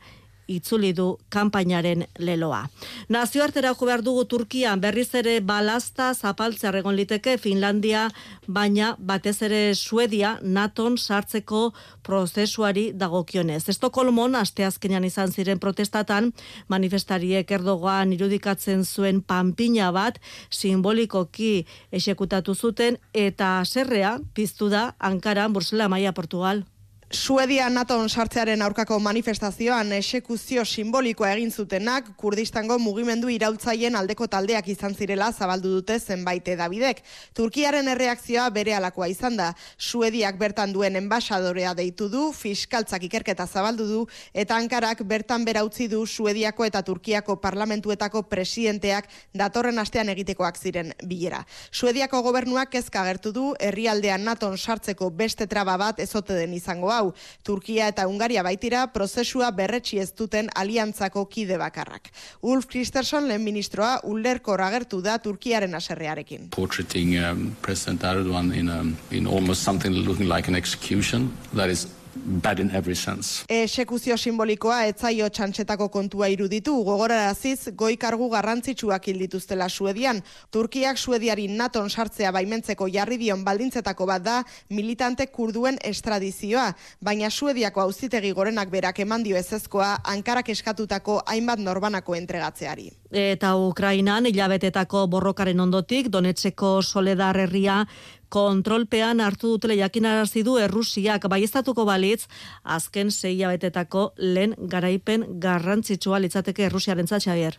[0.48, 2.66] itzuli du kanpainaren leloa.
[3.08, 8.08] Nazioartera jo behar dugu Turkian berriz ere balazta zapaltzea egon liteke Finlandia,
[8.46, 13.68] baina batez ere Suedia Naton sartzeko prozesuari dagokionez.
[13.68, 16.32] Estokolmon asteazkenean izan ziren protestatan
[16.68, 20.18] manifestariek Erdogan irudikatzen zuen panpina bat
[20.50, 26.64] simbolikoki esekutatu zuten eta serrea piztu da Ankaran Bursela Maia Portugal.
[27.12, 34.94] Suedia Naton sartzearen aurkako manifestazioan esekuzio simbolikoa egin zutenak Kurdistango mugimendu irautzaien aldeko taldeak izan
[34.96, 37.02] zirela zabaldu dute zenbait edabidek.
[37.36, 39.50] Turkiaren erreakzioa bere alakoa izan da.
[39.76, 45.90] Suediak bertan duen enbasadorea deitu du, fiskaltzak ikerketa zabaldu du, eta Ankarak bertan bera utzi
[45.92, 51.44] du Suediako eta Turkiako parlamentuetako presidenteak datorren astean egitekoak ziren bilera.
[51.70, 57.01] Suediako gobernuak kezka gertu du, herrialdean Naton sartzeko beste traba bat ezote den izango hau.
[57.44, 62.10] Turkia eta Hungaria baitira prozesua berretsi ez duten aliantzako kide bakarrak.
[62.42, 66.50] Ulf Kristersson lehen ministroa ulerko agertu da Turkiaren aserrearekin.
[66.54, 71.86] Portraiting um, President Erdogan in, um, in almost something looking like an execution that is
[72.14, 73.44] bad in every sense.
[73.48, 80.22] Esekuzio simbolikoa etzaio txantxetako kontua iruditu, gogoraraziz goi kargu garrantzitsuak hildituztela Suedian.
[80.50, 84.38] Turkiak Suediari naton sartzea baimentzeko jarri dion baldintzetako bat da
[84.70, 92.14] militante kurduen estradizioa, baina Suediako auzitegi gorenak berak eman dio ezezkoa Ankarak eskatutako hainbat norbanako
[92.14, 92.90] entregatzeari.
[93.12, 97.82] Eta Ukrainan hilabetetako borrokaren ondotik Donetseko Soledar herria
[98.31, 102.27] kontrolpean hartu dutele jakinarazi du Errusiak baiestatuko balitz
[102.63, 107.55] azken sei abetetako lehen garaipen garrantzitsua litzateke Errusiaren Xavier.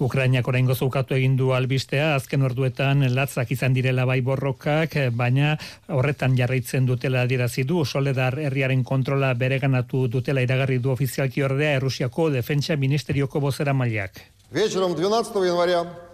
[0.00, 5.56] Ukrainiak oraingo zukatu egin du albistea azken orduetan latzak izan direla bai borrokak, baina
[5.88, 12.30] horretan jarraitzen dutela adierazi du Soledar herriaren kontrola bereganatu dutela iragarri du ofizialki ordea Errusiako
[12.30, 14.20] defentsa ministerioko bozera mailak.
[14.50, 16.11] Вечером 12 января Завершено освобождение города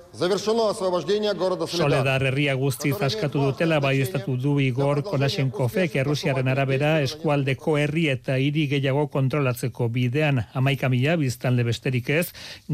[1.70, 8.40] Soledar herria guzti zaskatu dutela bai estatu du Igor Konashenkofek Errusiaren arabera eskualdeko herri eta
[8.42, 12.26] hiri gehiago kontrolatzeko bidean amaika mila biztan lebesterik ez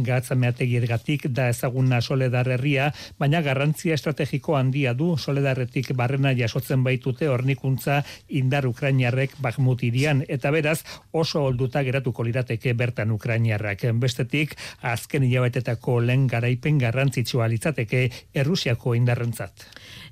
[0.08, 8.00] gatzameategiergatik da ezaguna Soledar herria, baina garrantzia estrategiko handia du Soledarretik barrena jasotzen baitute hornikuntza
[8.30, 10.80] indar Ukrainiarrek Bakhmut irian eta beraz
[11.12, 13.86] oso olduta geratuko lirateke bertan Ukrainiarrak.
[14.00, 19.66] Bestetik azken hilabetetako lehen garaipen garrantzi garrantzitsua litzateke Errusiako indarrentzat.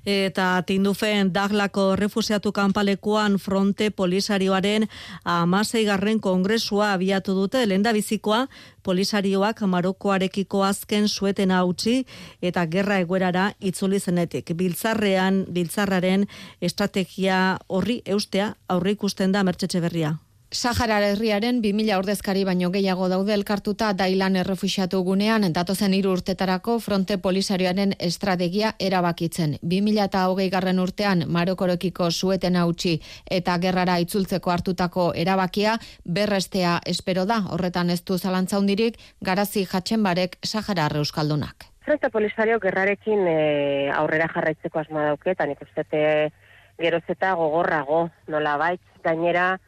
[0.04, 4.86] Eta tindufen daglako refusiatu kanpalekuan fronte polisarioaren
[5.24, 8.48] amasei garren kongresua abiatu dute lenda bizikoa
[8.82, 12.04] polisarioak marokoarekiko azken sueten hautsi
[12.42, 14.52] eta gerra eguerara itzuli zenetik.
[14.54, 16.26] Biltzarrean, biltzarraren
[16.60, 20.18] estrategia horri eustea aurre ikusten da mertxetxe berria.
[20.54, 27.16] Sahara herriaren 2000 ordezkari baino gehiago daude elkartuta dailan errefuxiatu gunean datozen hiru urtetarako fronte
[27.18, 29.56] polisarioaren estrategia erabakitzen.
[29.62, 33.00] 2000 garren urtean Marokorokiko sueten hautsi
[33.38, 37.42] eta gerrara itzultzeko hartutako erabakia berrestea espero da.
[37.50, 41.66] Horretan ez du zalantza hundirik garazi jatzen barek Sahara euskaldunak.
[41.84, 46.30] Fronte polisario gerrarekin e, aurrera jarraitzeko asma dauketan ikustete
[46.78, 48.82] geroz eta gogorrago nola baitz.
[49.04, 49.58] Gainera,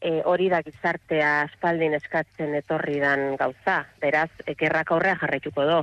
[0.00, 3.82] e, hori da gizartea aspaldin eskatzen etorri dan gauza.
[4.00, 5.82] Beraz, ekerrak aurrea jarraituko do.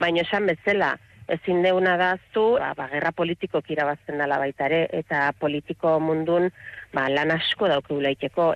[0.00, 0.94] Baina esan bezala,
[1.30, 6.50] ezin deuna da zu, ba, ba, gerra politiko kirabazten dala baita ere, eta politiko mundun
[6.94, 8.52] ba, lan asko daukeulaiteko.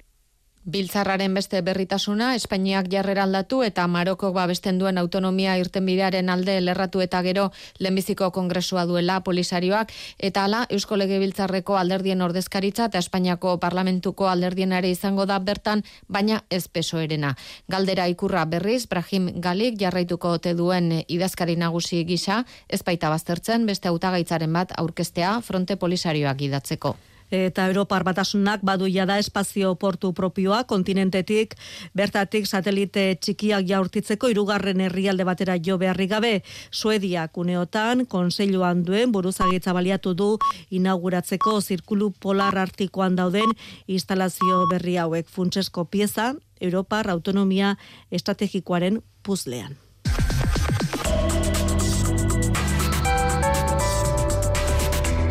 [0.64, 7.20] Biltzarraren beste berritasuna, Espainiak jarrera aldatu eta Maroko babesten duen autonomia irtenbidearen alde lerratu eta
[7.26, 7.50] gero
[7.84, 14.88] lehenbiziko kongresua duela polisarioak, eta ala Eusko Lege Biltzarreko alderdien ordezkaritza eta Espainiako parlamentuko alderdienare
[14.88, 17.36] izango da bertan, baina ez peso erena.
[17.68, 23.92] Galdera ikurra berriz, Brahim Galik jarraituko ote duen idazkari nagusi gisa, ez baita baztertzen beste
[23.92, 26.96] hautagaitzaren bat aurkestea fronte polisarioak idatzeko
[27.30, 31.54] eta Europar batasunak badu da espazio portu propioa kontinentetik.
[31.94, 36.42] Bertatik satelite txikiak jaurtitzeko hirugarren herrialde batera jo beharri gabe.
[36.70, 40.38] Suediak uneotan konseiluan duen buruzagitza baliatu du
[40.70, 43.50] inauguratzeko zirkulu polar artikoan dauden
[43.86, 45.28] instalazio berri hauek.
[45.28, 47.76] Funtsesko pieza Europar autonomia
[48.10, 49.76] estrategikoaren puzlean.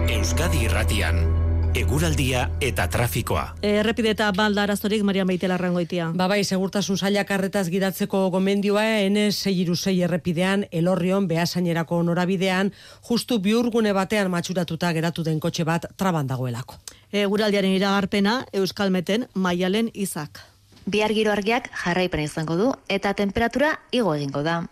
[0.10, 1.43] Euskadi Irratian
[1.74, 3.56] eguraldia eta trafikoa.
[3.66, 6.12] Errepide eta balda arazorik, Maria Maitela Rangoitia.
[6.14, 12.72] Ba bai, segurtasun saia karretaz gidatzeko gomendioa, N6 errepidean, elorrion, behasainerako norabidean,
[13.10, 16.78] justu biurgune batean matxuratuta geratu den kotxe bat traban dagoelako.
[17.12, 20.40] Eguraldiaren iragarpena, Euskalmeten, Maialen Izak.
[20.86, 24.64] Bihar giro argiak jarraipen izango du, eta temperatura igo egingo da.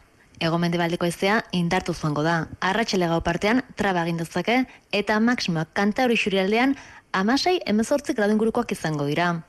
[0.41, 2.47] Ego mendebaldeko ezea indartu zuango da.
[2.65, 6.75] Arratxele gau partean traba dezake eta maksimoak kanta hori xurialdean
[7.13, 9.43] amasei emezortzik gradun gurukoak izango dira.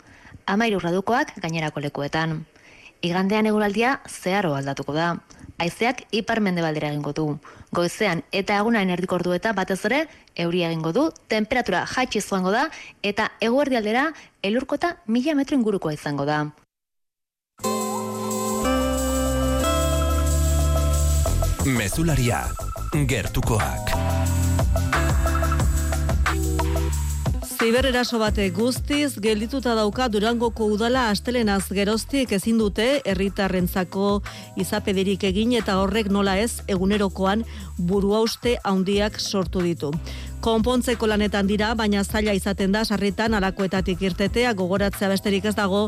[0.45, 2.45] Amairu gradukoak gainerako lekuetan.
[3.01, 5.17] Igandean eguraldia zeharo aldatuko da.
[5.59, 7.39] Aizeak ipar mendebaldera egingo du.
[7.73, 12.69] Goizean eta egunain erdikordu eta batez ere euria egingo du, temperatura jaitsi zuango da
[13.03, 14.11] eta eguerdialdera
[14.43, 16.53] elurkota mila metro ingurukoa izango da.
[21.65, 22.41] Mezularia,
[23.07, 23.93] gertukoak.
[27.47, 34.09] Zibereraso bate guztiz geldituta dauka Durangoko udala astelenaz geroztik ezin dute herritarrentzako
[34.59, 37.45] izapedirik egin eta horrek nola ez egunerokoan
[37.79, 39.93] buruauste handiak sortu ditu.
[40.43, 45.85] Konpontzeko lanetan dira, baina zaila izaten da sarritan arakoetatik irtetea gogoratzea besterik ez dago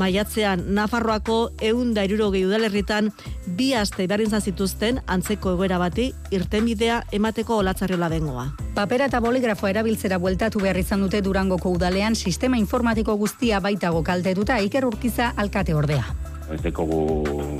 [0.00, 1.36] maiatzean Nafarroako
[1.68, 3.10] eun da irurogei udalerritan
[3.58, 8.46] bi aste beharrin zituzten antzeko egoera bati irtenbidea emateko olatzarriola dengoa.
[8.74, 14.58] Papera eta boligrafo erabiltzera bueltatu behar izan dute Durangoko udalean sistema informatiko guztia baitago kaltetuta
[14.64, 17.00] Iker Urkiza alkate ordea ez dekogu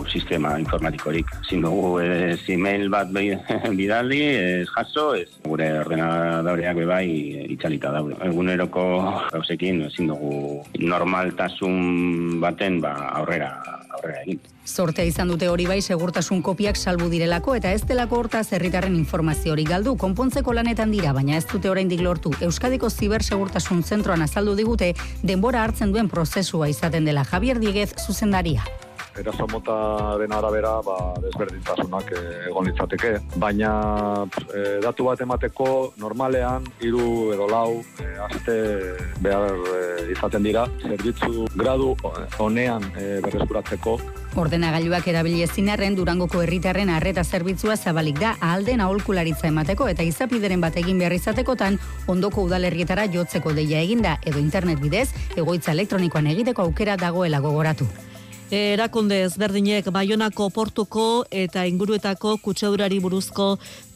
[0.08, 1.30] sistema informatikorik.
[1.48, 3.10] Zin dugu ez email bat
[3.80, 7.08] bidaldi, ez jaso, ez gure ordenadoreak bebai
[7.54, 8.18] itxalita daude.
[8.28, 8.86] Eguneroko
[9.32, 14.40] gauzekin ezin dugu normaltasun baten ba, aurrera aurrera egin.
[14.68, 19.52] Zortea izan dute hori bai segurtasun kopiak salbu direlako eta ez delako horta zerritarren informazio
[19.52, 22.34] hori galdu konpontzeko lanetan dira, baina ez dute oraindik lortu.
[22.40, 28.64] Euskadiko Zibersegurtasun Zentroan azaldu digute denbora hartzen duen prozesua izaten dela Javier Dieguez zuzendaria
[29.18, 33.14] eraso mota den arabera ba, desberdintasunak eh, egon litzateke.
[33.36, 33.72] Baina
[34.54, 38.56] e, datu bat emateko normalean hiru edo lau e, aste
[39.24, 39.54] behar
[40.12, 41.94] izaten dira zerbitzu gradu
[42.38, 43.98] honean e, berreskuratzeko.
[44.38, 50.76] Ordenagailuak erabili ezinarren Durangoko herritarren arreta zerbitzua zabalik da ahalden aholkularitza emateko eta izapideren bat
[50.78, 56.96] egin behar izatekotan ondoko udalerrietara jotzeko deia eginda edo internet bidez egoitza elektronikoan egiteko aukera
[57.00, 57.88] dagoela gogoratu.
[58.50, 63.48] Erakunde ezberdinek Baionako portuko eta inguruetako kutsadurari buruzko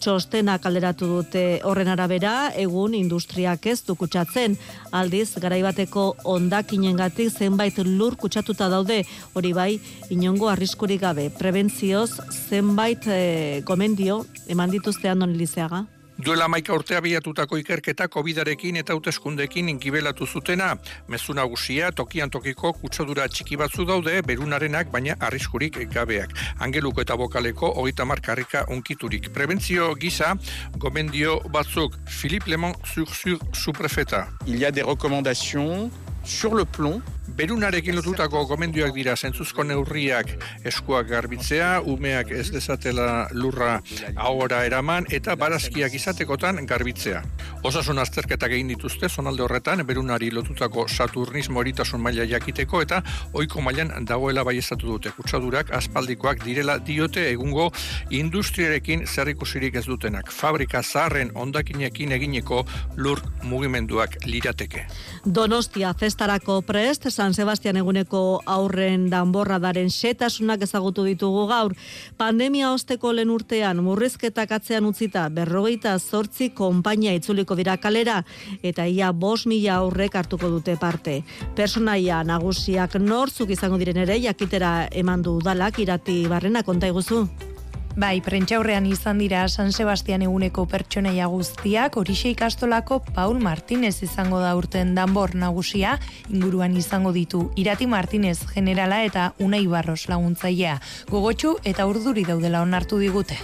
[0.03, 4.59] txostena kalderatu dute horren arabera, egun industriak ez du kutsatzen.
[4.93, 9.01] Aldiz, garaibateko ondakinengatik zenbait lur kutsatuta daude,
[9.33, 9.71] hori bai,
[10.11, 11.31] inongo arriskurik gabe.
[11.39, 12.11] Prebentzioz,
[12.51, 15.87] zenbait e, gomendio, eman dituztean non lizeaga?
[16.19, 20.77] Duela maika urtea biatutako ikerketa COVID-arekin eta hauteskundekin inkibelatu zutena.
[21.09, 26.37] Mezu nagusia tokian tokiko kutsodura txiki batzu daude berunarenak baina arriskurik gabeak.
[26.61, 29.33] Angeluko eta bokaleko hogeita markarrika unkiturik.
[29.33, 30.35] Prebentzio gisa,
[30.79, 34.29] gomendio batzuk, Philippe Lemon sur sur su prefeta.
[34.47, 35.91] Il y a des recommandations
[36.25, 40.33] sur le plomb Berunarekin lotutako gomendioak dira zentzuzko neurriak
[40.69, 43.77] eskuak garbitzea, umeak ez dezatela lurra
[44.17, 47.23] ahora eraman eta barazkiak izatekotan garbitzea.
[47.63, 53.01] Osasun azterketak egin dituzte zonalde horretan berunari lotutako saturnismo eritasun maila jakiteko eta
[53.33, 57.71] ohiko mailan dagoela baiestatu dute kutsadurak aspaldikoak direla diote egungo
[58.11, 60.29] industriarekin zerrikusirik ez dutenak.
[60.31, 62.65] Fabrika zaharren ondakinekin egineko
[62.97, 64.85] lur mugimenduak lirateke.
[65.25, 71.73] Donostia festarako prest, San Sebastian eguneko aurren danborra daren setasunak ezagutu ditugu gaur.
[72.21, 78.19] Pandemia osteko lehen urtean murrizketak atzean utzita berrogeita zortzi konpainia itzuliko dira kalera
[78.63, 81.23] eta ia bos mila aurrek hartuko dute parte.
[81.57, 87.52] Personaia nagusiak nortzuk izango diren ere jakitera eman du udalak irati barrena konta iguzu.
[87.93, 94.55] Bai, prentxaurrean izan dira San Sebastian eguneko pertsonaia guztiak, horixe ikastolako Paul Martinez izango da
[94.57, 95.99] urten danbor nagusia,
[96.33, 100.79] inguruan izango ditu Irati Martinez generala eta Unai Barros laguntzailea.
[101.11, 103.37] Gogotxu eta urduri daudela onartu digute.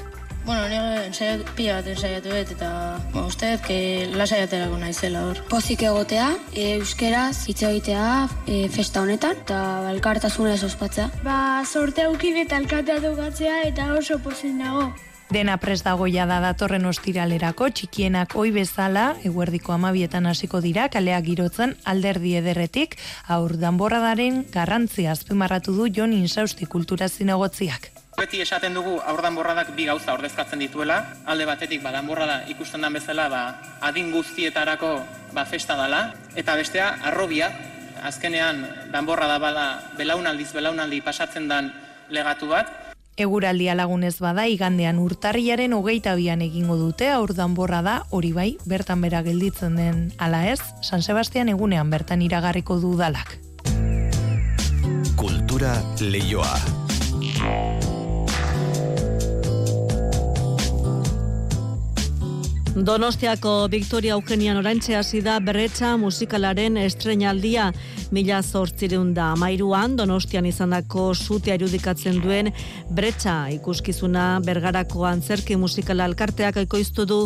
[0.48, 2.68] Bueno, nire ensaiat, pila bat ensaiatu dut, eta
[3.12, 5.42] bueno, uste dut, que lasaiaterako naizela hor.
[5.50, 8.06] Pozik egotea, e, euskeraz, hitz egitea,
[8.48, 9.58] e, festa honetan, eta
[9.90, 11.10] elkartasuna ez ospatzea.
[11.20, 11.36] Ba,
[11.68, 14.86] sorte aukin eta elkatea dugatzea, eta oso pozik nago.
[15.28, 21.76] Dena prest dagoia da datorren ostiralerako, txikienak oi bezala, eguerdiko amabietan hasiko dira, kaleak girotzen
[21.84, 22.96] alderdi ederretik,
[23.28, 27.97] aur danborradaren garrantzia azpimarratu du Jon Insausti kultura zinegotziak.
[28.18, 32.96] Beti esaten dugu aurdan borradak bi gauza ordezkatzen dituela, alde batetik ba, danborrada ikusten den
[32.98, 33.42] bezala ba,
[33.86, 34.90] adin guztietarako
[35.36, 36.00] ba, festa dela,
[36.34, 37.52] eta bestea arrobia,
[38.02, 39.66] azkenean danborrada bada
[39.96, 41.70] belaunaldiz belaunaldi pasatzen den
[42.10, 42.74] legatu bat,
[43.18, 49.02] Eguraldia lagunez bada igandean urtarriaren hogeita bian egingo dute aur danborra da hori bai bertan
[49.02, 50.12] bera gelditzen den.
[50.22, 53.34] Ala ez San Sebastian egunean bertan iragarriko du dalak.
[55.18, 56.54] Kultura leioa.
[62.78, 67.72] Donostiako Victoria Eugenian orantxe hasi da berretxa musikalaren estrenaldia
[68.14, 72.52] mila zortzireun da amairuan Donostian izandako sutea irudikatzen duen
[72.94, 77.18] bretxa ikuskizuna bergarako antzerki musikala alkarteak ekoiztu du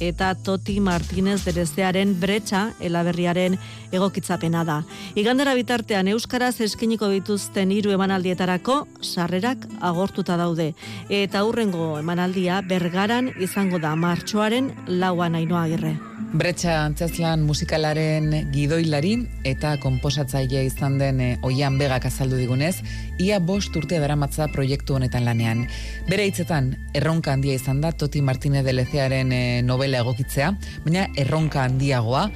[0.00, 3.58] eta Toti Martinez derezearen bretxa elaberriaren
[3.90, 4.78] egokitzapena da.
[5.18, 10.70] Igandera bitartean Euskaraz eskiniko dituzten hiru emanaldietarako sarrerak agortuta daude
[11.10, 14.70] eta hurrengo emanaldia bergaran izango da martxoaren
[15.00, 15.96] lauan ainoa agirre.
[16.30, 19.16] Bretxa antzazlan musikalaren gidoilari
[19.48, 22.76] eta komposatzaile izan den e, oian begak azaldu digunez,
[23.18, 25.64] ia bost urte daramatza proiektu honetan lanean.
[26.06, 30.52] Bere hitzetan, erronka handia izan da Toti Martínez de Lezearen e, novela egokitzea,
[30.86, 32.28] baina erronka handiagoa,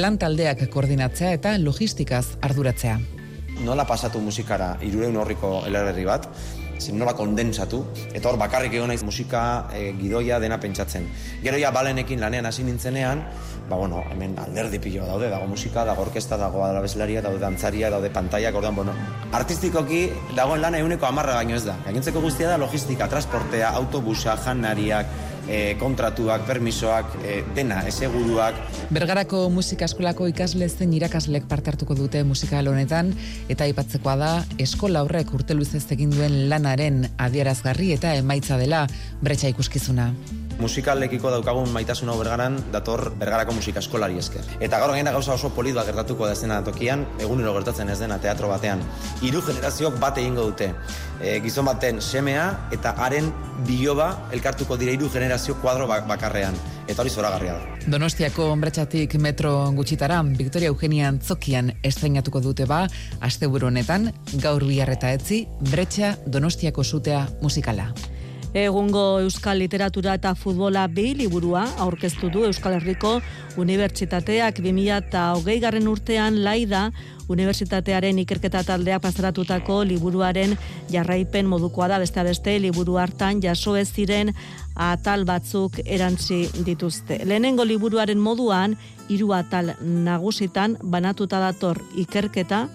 [0.00, 2.96] lan taldeak koordinatzea eta logistikaz arduratzea.
[3.66, 6.30] Nola pasatu musikara irureun horriko elerberri bat,
[6.92, 7.82] nola kondensatu,
[8.14, 11.06] eta hor bakarrik egon naiz musika e, gidoia dena pentsatzen.
[11.44, 13.22] Gero ja balenekin lanean hasi nintzenean,
[13.68, 18.10] ba bueno, hemen alderdi pilo daude, dago musika, dago orkesta, dago adalabeslaria, daude dantzaria, daude
[18.10, 18.94] pantaiak, ordan, bueno,
[19.32, 21.76] artistikoki dagoen lana euneko amarra baino ez da.
[21.84, 28.58] Gainentzeko guztia da logistika, transportea, autobusa, janariak, e, kontratuak, permisoak, e, dena, eseguruak.
[28.94, 33.12] Bergarako musika eskolako ikasle zen irakaslek parte hartuko dute musika honetan
[33.48, 38.86] eta aipatzekoa da eskola horrek urte luzez egin duen lanaren adierazgarri eta emaitza dela
[39.22, 40.12] bretxa ikuskizuna
[40.60, 44.44] musikalekiko daukagun maitasun hau bergaran dator bergarako musika eskolari esker.
[44.60, 48.48] Eta gaur gaina gauza oso polidoa gertatuko da zena tokian, egunero gertatzen ez dena teatro
[48.48, 48.82] batean.
[49.22, 50.70] Hiru generazioak bat egingo dute.
[51.20, 53.32] E, gizon baten semea eta haren
[53.66, 56.56] biloba elkartuko dira hiru generazio kuadro bakarrean.
[56.88, 57.80] Eta hori zoragarria da.
[57.90, 62.86] Donostiako onbretxatik metro gutxitara, Victoria Eugenia Zokian estrenatuko dute ba,
[63.20, 64.10] asteburu honetan,
[64.42, 67.92] gaur biharreta etzi, bretxa Donostiako sutea musikala.
[68.50, 73.20] Egungo Euskal Literatura eta Futbola bi liburua aurkeztu du Euskal Herriko
[73.62, 76.88] Unibertsitateak 2008 garren urtean laida
[77.30, 80.56] Unibertsitatearen ikerketa taldea pasaratutako liburuaren
[80.90, 84.34] jarraipen modukoa da beste beste liburu hartan jaso ez ziren
[84.74, 87.20] atal batzuk erantzi dituzte.
[87.24, 88.74] Lehenengo liburuaren moduan
[89.08, 92.66] hiru atal nagusitan banatuta dator ikerketa,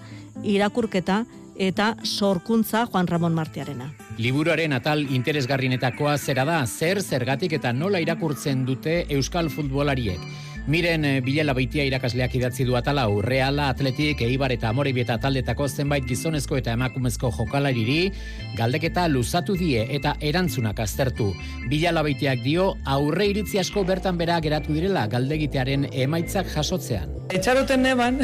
[0.42, 1.26] irakurketa
[1.58, 3.92] eta sorkuntza Juan Ramon Martiarena.
[4.18, 10.20] Liburuaren atal interesgarrinetakoa zera da, zer zergatik eta nola irakurtzen dute Euskal futbolariek.
[10.66, 16.04] Miren eh, Bilela Baitia irakasleak idatzi du atala Reala, Atletik, Eibar eta Amorebieta taldetako zenbait
[16.04, 18.10] gizonezko eta emakumezko jokalariri
[18.58, 21.28] galdeketa luzatu die eta erantzunak aztertu.
[21.70, 27.14] Bilela Baitiak dio aurre iritzi asko bertan bera geratu direla galdegitearen emaitzak jasotzean.
[27.30, 28.18] Etxaroten neban,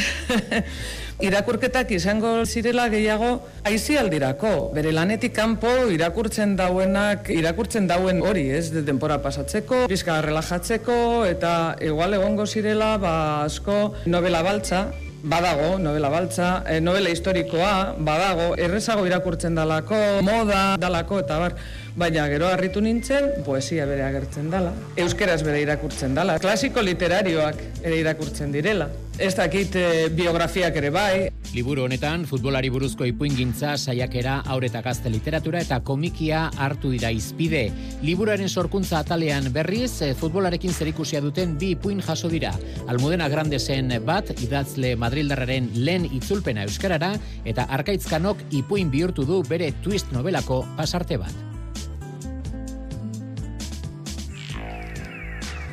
[1.23, 3.31] irakurketak izango zirela gehiago
[3.69, 4.73] aizialdirako.
[4.75, 10.99] Bere lanetik kanpo irakurtzen dauenak, irakurtzen dauen hori, ez, de denpora pasatzeko, pizka relajatzeko,
[11.31, 13.15] eta igual egongo zirela, ba,
[13.47, 14.89] asko novela baltza,
[15.23, 19.95] Badago, novela baltza, e, novela historikoa, badago, errezago irakurtzen dalako,
[20.27, 21.55] moda dalako, eta bar,
[21.97, 27.99] baina gero harritu nintzen, poesia bere agertzen dala, euskeraz bere irakurtzen dala, klasiko literarioak ere
[28.01, 28.89] irakurtzen direla.
[29.21, 31.29] Ez dakit e, biografiak ere bai.
[31.53, 37.67] Liburu honetan, futbolari buruzko ipuingintza, saiakera, aurreta gazte literatura eta komikia hartu dira izpide.
[38.01, 42.55] Liburuaren sorkuntza atalean berriz, eh, futbolarekin zerikusia duten bi ipuin jaso dira.
[42.89, 47.13] Almudena Grandesen bat, idatzle Madrildarraren lehen itzulpena euskarara,
[47.45, 51.52] eta arkaitzkanok ipuin bihurtu du bere twist novelako pasarte bat.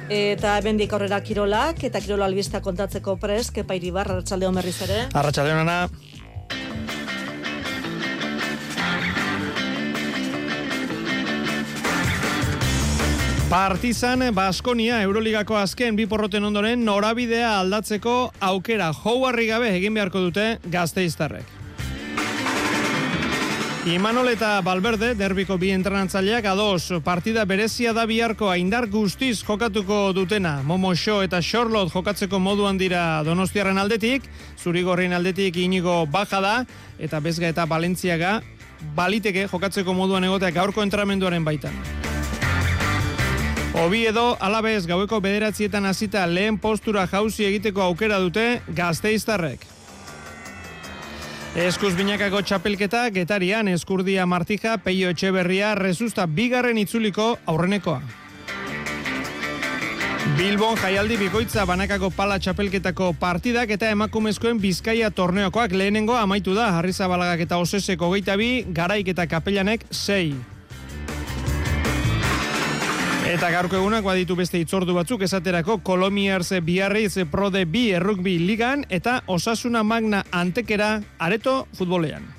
[0.09, 5.03] Eta bendik aurrera kirolak, eta kirola albista kontatzeko prez, kepa iribar, arratsaldeon berriz ere.
[5.13, 5.83] Arratsaldeon ana.
[13.49, 18.17] Partizan Baskonia Euroligako azken bi porroten ondoren norabidea aldatzeko
[18.49, 21.58] aukera jouarri gabe egin beharko dute gazteiztarrek.
[23.87, 30.57] Imanol eta Balberde, derbiko bi entrenatzaileak ados, partida berezia da biharko indar guztiz jokatuko dutena.
[30.67, 34.27] Momo Show eta Charlotte jokatzeko moduan dira Donostiarren aldetik,
[34.59, 36.53] Zurigorren aldetik inigo baja da,
[36.99, 38.41] eta Bezga eta Balentziaga
[38.99, 41.79] baliteke jokatzeko moduan egoteak gaurko entramenduaren baitan.
[43.79, 49.78] Obi edo alabez gaueko bederatzietan hasita lehen postura jauzi egiteko aukera dute gazteiztarrek.
[51.57, 58.01] Eskuz binakako txapelketa, getarian eskurdia martija, peio etxeberria, rezusta bigarren itzuliko aurrenekoa.
[60.37, 67.09] Bilbon jaialdi bikoitza banakako pala txapelketako partidak eta emakumezkoen bizkaia torneokoak lehenengo amaitu da, harriza
[67.09, 70.35] balagak eta oseseko geita bi, garaik eta kapelanek sei.
[73.29, 79.19] Eta gaurko egunak baditu beste itzordu batzuk esaterako Kolomiarze biarreiz prode bi errukbi ligan eta
[79.27, 82.38] osasuna magna antekera areto futbolean.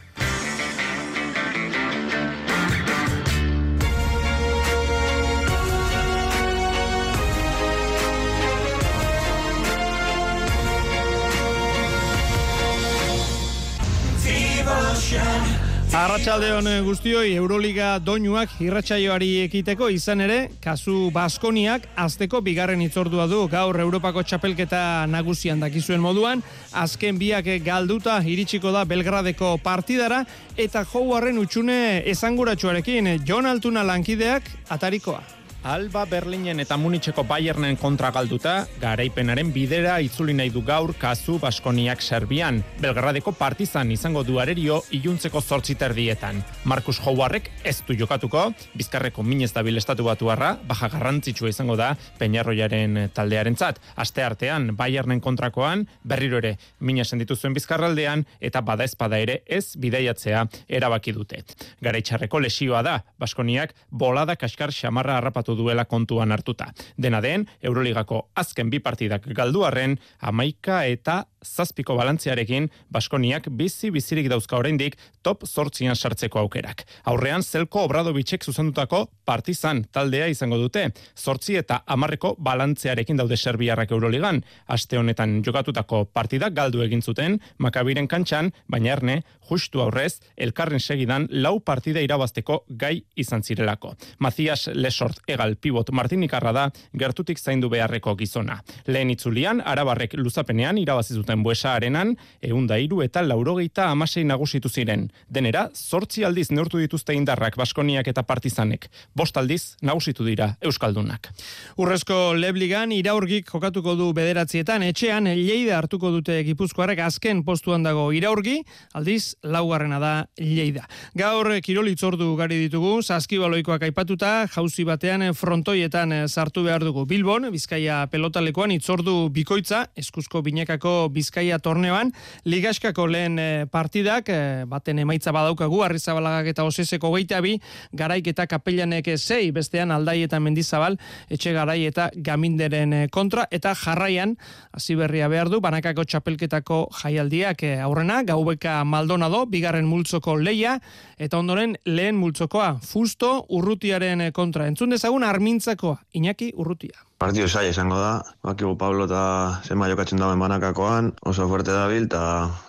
[15.91, 23.41] Arratxaldeon eh, guztioi Euroliga doinuak irratsaioari ekiteko izan ere, kasu Baskoniak azteko bigarren itzordua du
[23.51, 26.45] gaur Europako txapelketa nagusian dakizuen moduan,
[26.79, 30.23] azken biak galduta iritsiko da Belgradeko partidara,
[30.55, 35.40] eta jouarren utxune esanguratsuarekin Jon Altuna lankideak atarikoa.
[35.63, 42.01] Alba Berlinen eta Munitzeko Bayernen kontra galduta, garaipenaren bidera itzuli nahi du gaur kazu Baskoniak
[42.01, 42.63] Serbian.
[42.81, 46.41] Belgradeko partizan izango du arerio iluntzeko zortziter dietan.
[46.65, 51.95] Markus Howardek ez du jokatuko, bizkarreko minez da estatu batu arra, baja garrantzitsua izango da
[52.19, 53.81] Peñarroiaren taldearen zat.
[53.97, 59.77] Aste artean, Bayernen kontrakoan, berriro ere, mina senditu zuen bizkarraldean, eta bada espada ere ez
[59.77, 61.45] bideiatzea erabaki dute.
[61.83, 66.71] Garaitxarreko lesioa da, Baskoniak bolada kaskar xamarra harrapatu duela kontuan hartuta.
[66.97, 74.59] Dena den, Euroligako azken bi partidak galduarren, amaika eta zazpiko balantziarekin, Baskoniak bizi bizirik dauzka
[74.59, 76.85] oraindik top sortzian sartzeko aukerak.
[77.11, 84.43] Aurrean, Zelko Obradovicek zuzendutako partizan taldea izango dute, sortzi eta amarreko balantziarekin daude Serbiarrak Euroligan.
[84.67, 89.21] Aste honetan jokatutako partidak galdu egin zuten, Makabiren kantxan, baina erne,
[89.51, 93.95] justu aurrez, elkarren segidan lau partida irabazteko gai izan zirelako.
[94.19, 98.61] Macias Lesort egal pivot Martinikarra da gertutik zaindu beharreko gizona.
[98.87, 105.09] Lehen itzulian, arabarrek luzapenean irabazi buesa arenan, eunda iru eta laurogeita amasei nagusitu ziren.
[105.29, 108.89] Denera, sortzi aldiz neurtu dituzte indarrak Baskoniak eta Partizanek.
[109.15, 111.31] Bost aldiz nagusitu dira Euskaldunak.
[111.79, 118.61] Urrezko Lebligan iraurgik jokatuko du bederatzietan, etxean Lleida hartuko dute Gipuzkoarek azken postuan dago iraurgi,
[118.95, 120.87] aldiz laugarrena da Lleida.
[121.15, 128.73] Gaur kirolitzordu gari ditugu, saskibaloikoak aipatuta, jauzi batean frontoietan sartu behar dugu Bilbon, Bizkaia pelotalekoan
[128.75, 132.15] itzordu bikoitza, eskuzko binekako Bizkaia torneoan,
[132.49, 137.59] ligaskako lehen eh, partidak, eh, baten emaitza badaukagu, arrizabalagak eta oseseko geita bi,
[137.97, 140.97] garaik eta kapelanek zei, bestean aldai eta mendizabal,
[141.29, 144.37] etxe garai eta gaminderen eh, kontra, eta jarraian,
[144.73, 150.79] hasi berria behar du, banakako txapelketako jaialdiak aurrena, gaubeka maldonado, bigarren multzoko leia,
[151.21, 154.71] eta ondoren lehen multzokoa, fusto urrutiaren kontra.
[154.73, 157.10] Entzun dezagun armintzakoa, Iñaki Urrutia.
[157.21, 159.23] Partidu sai izango da, bakigu Pablo eta
[159.69, 162.23] zenba jokatzen dauen banakakoan, oso fuerte dabil, eta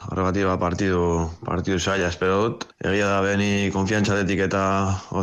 [0.10, 1.06] horregatik ba partidu,
[1.48, 2.66] partidu saia espero dut.
[2.84, 4.66] Egia da beni konfiantzatetik eta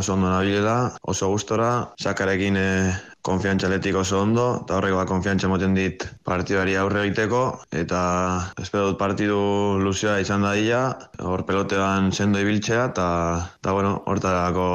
[0.01, 1.69] oso ondo nabilela, oso gustora,
[2.01, 2.67] sakarekin e,
[3.21, 7.45] konfiantzaletik oso ondo, eta horrek ba konfiantza moten dit partiduari aurre egiteko,
[7.85, 8.03] eta
[8.57, 9.39] espero dut partidu
[9.85, 10.85] luzea izan da dira,
[11.21, 13.09] hor pelotean sendo ibiltzea, eta,
[13.61, 14.69] eta bueno, hortarako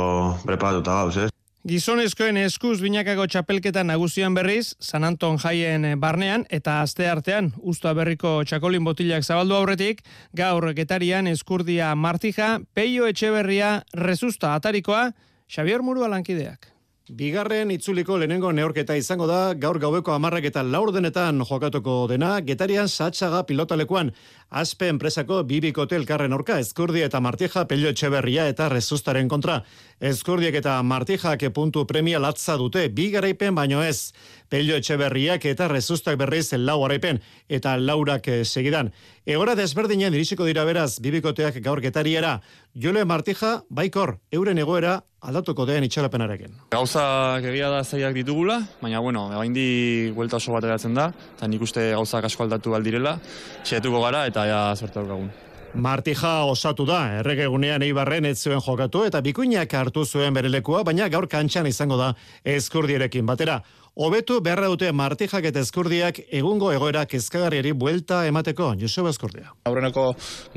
[0.47, 1.34] preparatuta gauz, ez?
[1.65, 8.35] Gizonezkoen eskuz binakako txapelketa nagusian berriz, San Anton jaien barnean eta aste artean usta berriko
[8.45, 10.03] txakolin botilak zabaldu aurretik,
[10.37, 15.07] gaur getarian eskurdia martija, peio etxeberria rezusta atarikoa,
[15.49, 16.74] Xavier Muru alankideak.
[17.13, 23.43] Bigarren itzuliko lehenengo neorketa izango da, gaur gaueko amarrak eta laurdenetan jokatuko dena, getarian satsaga
[23.45, 24.09] pilotalekuan,
[24.49, 29.59] aspe enpresako bibikote elkarren orka, ezkurdi eta martija pelio etxeberria eta rezustaren kontra.
[30.01, 34.15] Ezkurdiek eta martijak puntu premia latza dute, bi garaipen baino ez.
[34.49, 38.93] Pelio etxeberriak eta rezustak berriz lau garaipen eta laurak segidan.
[39.27, 42.41] Egora desberdinen irisiko dira beraz bibikoteak gaur getariera.
[42.75, 46.59] Jole Martija, baikor, euren egoera aldatuko den itxarapenarekin.
[46.75, 47.05] Gauza
[47.41, 51.91] egia da zaiak ditugula, baina bueno, egaindi huelta oso bat eratzen da, eta nik uste
[51.95, 53.19] gauza asko aldatu aldirela,
[53.65, 55.33] xetuko gara eta ja zertu daukagun.
[55.75, 61.27] Martija osatu da, erregegunean eibarren ez zuen jokatu eta bikuinak hartu zuen berelekua, baina gaur
[61.27, 62.13] kantxan izango da
[62.45, 63.59] eskurdierekin batera.
[63.95, 69.53] Hobetu beharra dute martijak eta eskurdiak egungo egoera kezkagarriari buelta emateko, Joseba Eskurdia.
[69.71, 70.09] Aurreneko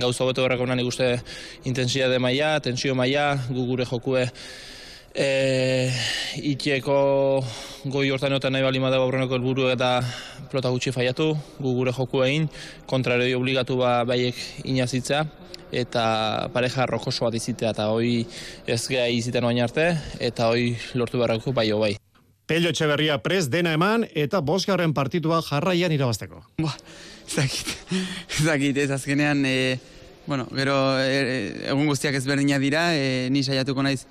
[0.02, 1.12] gauza hobetu beharrako nan ikuste
[1.70, 4.24] intensia de maia, tensio maia, gugure jokue
[5.14, 5.28] e,
[6.50, 6.98] itxeko
[7.94, 9.92] goi hortan egotan nahi bali madago aurreneko helburu eta
[10.50, 11.30] plota gutxi faiatu,
[11.62, 12.50] gugure joku egin,
[12.90, 15.28] kontraroi obligatu ba baiek inazitza,
[15.70, 18.26] eta pareja rokoso bat izitea, eta hoi
[18.66, 21.94] ez geha izitan oain arte, eta hoi lortu beharrako bai bai.
[22.48, 26.39] Pello Etxeberria pres dena eman eta bosgarren partitua jarraian irabazteko.
[26.64, 26.72] Ba,
[27.28, 27.74] zakit,
[28.45, 29.76] zakit, ez azkenean, e,
[30.28, 34.06] bueno, gero e, egun guztiak ezberdina dira, e, ni saiatuko naiz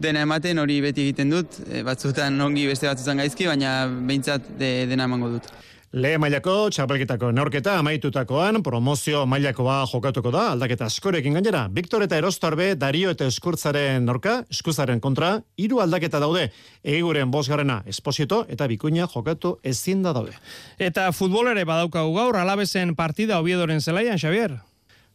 [0.00, 4.70] dena ematen hori beti egiten dut, e, batzutan ongi beste batzutan gaizki, baina behintzat de,
[4.90, 5.50] dena emango dut.
[5.90, 11.64] Le mailako txapelketako neorketa amaitutakoan promozio mailakoa jokatuko da aldaketa askorekin gainera.
[11.74, 16.46] Victor eta Erostarbe Dario eta Eskurtzaren norka, Eskuzaren kontra, hiru aldaketa daude.
[16.84, 20.38] Eguren bosgarrena Esposito eta Bikuña jokatu ezin da daude.
[20.78, 24.60] Eta futbolere badaukagu gaur alabesen partida Oviedoren zelaian, Xavier.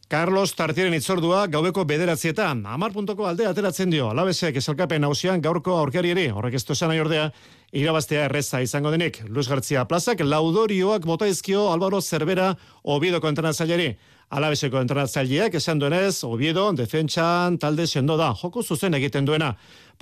[0.08, 6.28] Carlos Tartieren itzordua gaubeko bederatzietan, amar puntoko alde ateratzen dio, alabesek esalkapen hausian gaurko aurkarieri,
[6.30, 7.30] horrek ez tozan ordea,
[7.72, 9.22] irabaztea erreza izango denik.
[9.28, 13.96] Luis García Plazak laudorioak botaizkio Álvaro Cervera Obiedoko entrenatzaileri.
[14.26, 19.52] Alabeseko entrenatzaileak esan duenez, Obiedo defentsan talde sendo da, joko zuzen egiten duena.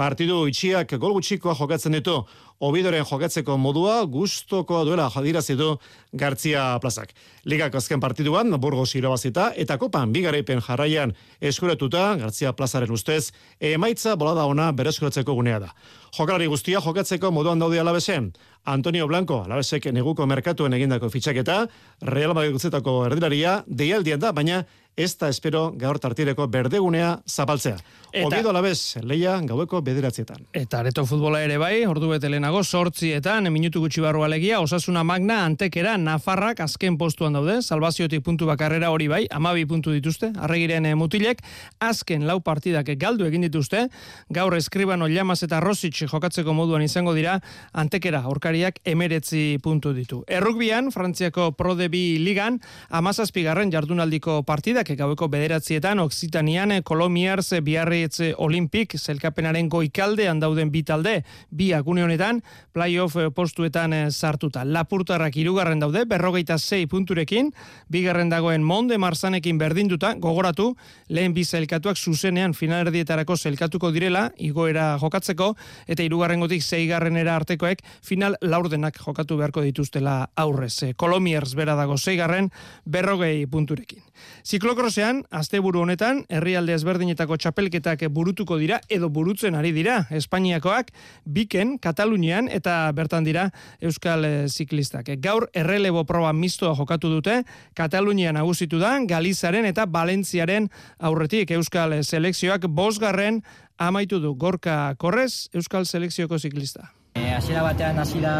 [0.00, 2.16] Partidu itxiak gol gutxikoa jokatzen ditu.
[2.64, 5.74] Obidoren jokatzeko modua gustoko duela jadirazi du
[6.12, 7.12] Gartzia Plazak.
[7.44, 14.46] Ligak azken partiduan Burgos irabazita eta kopan bigaraipen jarraian eskuratuta Gartzia Plazaren ustez emaitza bolada
[14.46, 15.74] ona bereskuratzeko gunea da.
[16.14, 18.28] Jokalari guztia jokatzeko moduan daude alabesen.
[18.64, 21.66] Antonio Blanco, alabesek neguko merkatuen egindako fitxaketa,
[22.00, 24.64] Real Madrid erdilaria, deialdian da, baina
[24.96, 27.76] ez da espero gaur tartireko berdegunea zapaltzea.
[28.14, 30.44] Eta, Obido alabez, leia gaueko bederatzietan.
[30.54, 35.40] Eta areto futbola ere bai, ordu bete lehenago, sortzietan, minutu gutxi barru alegia, osasuna magna,
[35.48, 40.94] antekera, nafarrak, azken postuan daude, salvaziotik puntu bakarrera hori bai, amabi puntu dituzte, arregiren eh,
[40.94, 41.42] mutilek,
[41.82, 43.88] azken lau partidak galdu egin dituzte,
[44.30, 47.40] gaur eskribano llamas eta rosic jokatzeko moduan izango dira,
[47.72, 48.22] antekera,
[48.54, 50.22] aurkariak emeretzi puntu ditu.
[50.28, 58.94] Errukbian, Frantziako Pro de Bi ligan, amazazpigarren jardunaldiko partidak, gaueko bederatzietan, Oksitanian, Kolomiarz, Biarritz, Olimpik,
[58.96, 62.42] zelkapenaren goikaldean dauden bi talde, bi agune honetan,
[62.72, 64.64] playoff postuetan sartuta.
[64.64, 67.52] Lapurtarrak irugarren daude, berrogeita zei punturekin,
[67.88, 70.76] bigarren dagoen monde marzanekin berdinduta, gogoratu,
[71.08, 75.54] lehen bi zelkatuak zuzenean finalerdietarako zelkatuko direla, igoera jokatzeko,
[75.88, 80.94] eta irugarren gotik zeigarrenera artekoek, final laurdenak jokatu beharko dituztela aurrez.
[80.96, 82.50] Kolomiers bera dago zeigarren,
[82.84, 84.02] berrogei punturekin.
[84.46, 90.92] Ziklokrosean, asteburu honetan, herrialde ezberdinetako txapelketak burutuko dira, edo burutzen ari dira, Espainiakoak,
[91.24, 93.48] Biken, Katalunian, eta bertan dira
[93.80, 95.10] Euskal eh, Ziklistak.
[95.24, 97.42] Gaur, errelebo proba mistoa jokatu dute,
[97.74, 103.42] Katalunian nagusitu da, Galizaren eta Balentziaren aurretik Euskal Selekzioak bosgarren
[103.78, 106.92] amaitu du Gorka Korrez, Euskal Selekzioko ziklista.
[107.14, 108.30] E, hasiera batean hasiera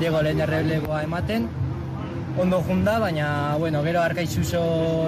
[0.00, 1.44] Diego lehen erreleboa ematen,
[2.40, 3.26] ondo junda, baina,
[3.60, 4.62] bueno, gero arkaizuzo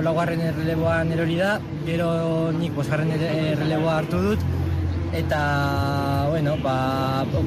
[0.05, 1.55] laugarren erreleboan erori da,
[1.89, 2.11] gero
[2.53, 4.47] nik bosgarren erreleboa hartu dut,
[5.16, 5.43] eta,
[6.28, 6.78] bueno, ba,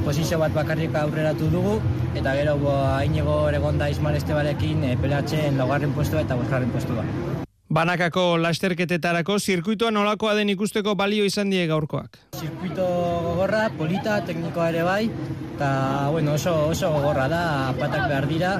[0.03, 1.79] posizio bat bakarrik aurreratu dugu,
[2.15, 7.05] eta gero, ba, inigo eregonda Ismael Estebarekin e, pelatzen laugarren postua eta bosgarren postua.
[7.69, 12.15] Banakako lasterketetarako zirkuitoa nolakoa den ikusteko balio izan die gaurkoak.
[12.39, 12.85] Zirkuito
[13.25, 15.09] gogorra, polita, teknikoa ere bai,
[15.55, 15.71] eta
[16.13, 17.41] bueno, oso, oso gogorra da,
[17.79, 18.53] patak behar dira,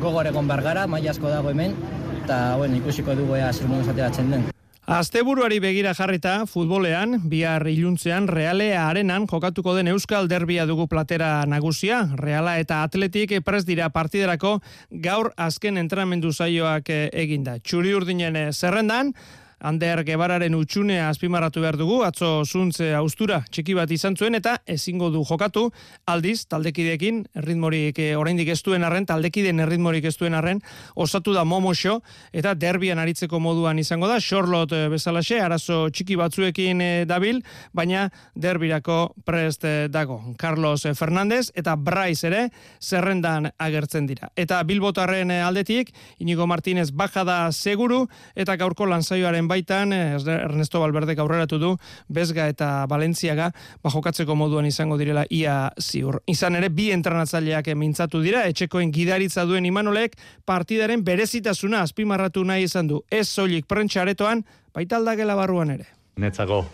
[0.00, 1.76] gogor egon bargara, mai asko dago hemen,
[2.22, 4.48] eta bueno, ikusiko dugu ea zer ateratzen den.
[4.82, 12.00] Asteburuari begira jarrita, futbolean, bihar iluntzean, realea arenan jokatuko den Euskal Derbia dugu platera nagusia.
[12.18, 14.56] Reala eta atletik prez dira partiderako
[14.90, 17.60] gaur azken entrenamendu zaioak eh, eginda.
[17.62, 19.14] Txuri urdinen eh, zerrendan,
[19.62, 25.10] Ander Gebararen utxunea azpimarratu behar dugu, atzo zuntze austura txiki bat izan zuen eta ezingo
[25.14, 25.68] du jokatu,
[26.10, 30.58] aldiz, taldekidekin, erritmorik eh, oraindik ez duen arren, taldekideen erritmorik ez duen arren,
[30.96, 32.00] osatu da momoxo,
[32.34, 37.38] eta derbian aritzeko moduan izango da, Charlotte eh, bezalaxe, arazo txiki batzuekin eh, dabil,
[37.72, 40.18] baina derbirako prest dago.
[40.38, 42.42] Carlos Fernandez eta Bryce ere
[42.82, 44.32] zerrendan agertzen dira.
[44.34, 51.58] Eta Bilbotarren aldetik, Inigo Martínez bajada seguru, eta gaurko lanzaioaren baitan eh, Ernesto Valverde aurreratu
[51.60, 51.72] du
[52.08, 53.50] Bezga eta Valentziaga
[53.82, 56.22] ba jokatzeko moduan izango direla ia ziur.
[56.26, 60.16] Izan ere bi entrenatzaileak mintzatu dira etxekoen gidaritza duen Imanolek
[60.48, 63.02] partidaren berezitasuna azpimarratu nahi izan du.
[63.10, 64.44] Ez soilik prentxaretoan
[64.74, 65.88] baita aldagela barruan ere.
[66.16, 66.64] Netzako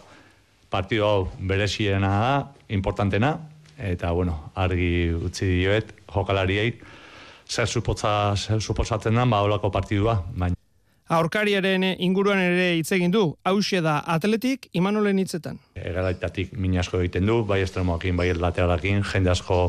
[0.70, 2.32] partido hau bereziena da,
[2.68, 3.32] importantena,
[3.78, 6.74] eta bueno, argi utzi dioet, jokalariei,
[7.48, 10.58] zer suposatzen den, ba, olako partidua, baina
[11.08, 15.56] Aurkariaren inguruan ere hitz egin du, hause da atletik imanolen hitzetan.
[15.80, 19.60] Egalaitatik minasko egiten du, bai estremoakin, bai lateralakin, jende asko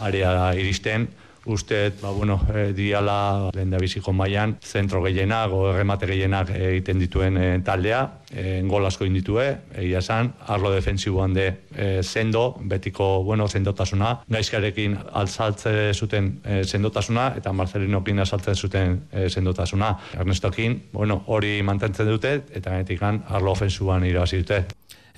[0.00, 1.08] area iristen,
[1.52, 7.36] uste, ba, bueno, e, diala lehen da biziko maian, zentro gehienak, erremate gehienak egiten dituen
[7.36, 13.48] e, taldea, e, gol asko inditue, egia esan, arlo defensiboan de e, sendo, betiko, bueno,
[13.48, 19.94] sendotasuna, gaizkarekin altzaltze zuten e, sendotasuna, eta Marcelinokin asaltzen zuten e, sendotasuna.
[20.18, 24.64] Ernestokin, bueno, hori mantentzen dute, eta genetikan arlo ofensuan irabazi dute.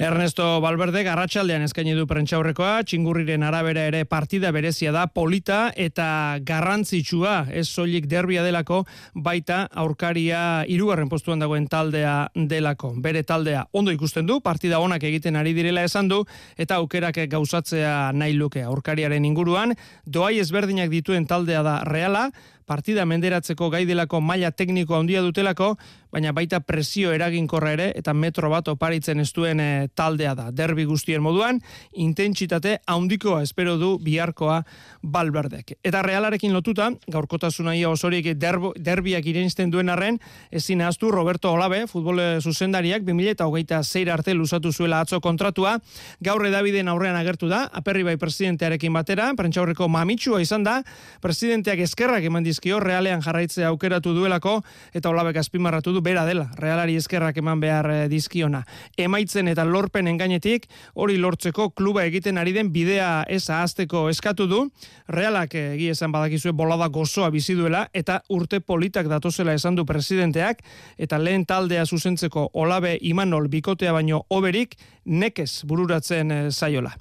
[0.01, 7.35] Ernesto Valverde garratxaldean eskaini du prentxaurrekoa, txingurriren arabera ere partida berezia da, polita eta garrantzitsua,
[7.53, 8.79] ez soilik derbia delako,
[9.13, 12.95] baita aurkaria irugarren postuan dagoen taldea delako.
[12.97, 16.23] Bere taldea ondo ikusten du, partida onak egiten ari direla esan du,
[16.57, 19.77] eta aukerak gauzatzea nahi luke aurkariaren inguruan,
[20.07, 22.31] doai ezberdinak dituen taldea da reala,
[22.71, 25.73] partida menderatzeko gai delako maila tekniko handia dutelako,
[26.11, 30.49] baina baita presio eraginkorra ere eta metro bat oparitzen ez duen eh, taldea da.
[30.55, 31.61] Derbi guztien moduan,
[31.93, 34.61] intentsitate handikoa espero du biharkoa
[35.03, 35.77] balberdek.
[35.87, 41.85] Eta realarekin lotuta, gaurkotasuna ia osorik derbo, derbiak irenisten duen arren, ezin aztu Roberto Olabe,
[41.91, 45.77] futbol zuzendariak, 2000 eta hogeita zeir arte lusatu zuela atzo kontratua,
[46.21, 50.81] gaur edabideen aurrean agertu da, aperri bai presidentearekin batera, prentxaurreko mamitsua izan da,
[51.23, 52.47] presidenteak eskerrak eman
[52.81, 54.63] realean jarraitzea aukeratu duelako
[54.95, 58.65] eta olabek azpimarratu du bera dela realari eskerrak eman behar eh, dizkiona.
[58.97, 64.61] Emaitzen eta lorpen engainetik hori lortzeko kluba egiten ari den bidea ez ahazteko eskatu du.
[65.09, 69.87] Realak eh, egia esan badakizue bolada gozoa bizi duela eta urte politak datozela esan du
[69.87, 70.63] presidenteak
[70.99, 76.93] eta lehen taldea zuzentzeko olabe imanol bikotea baino oberik nekez bururatzen e, zaiola.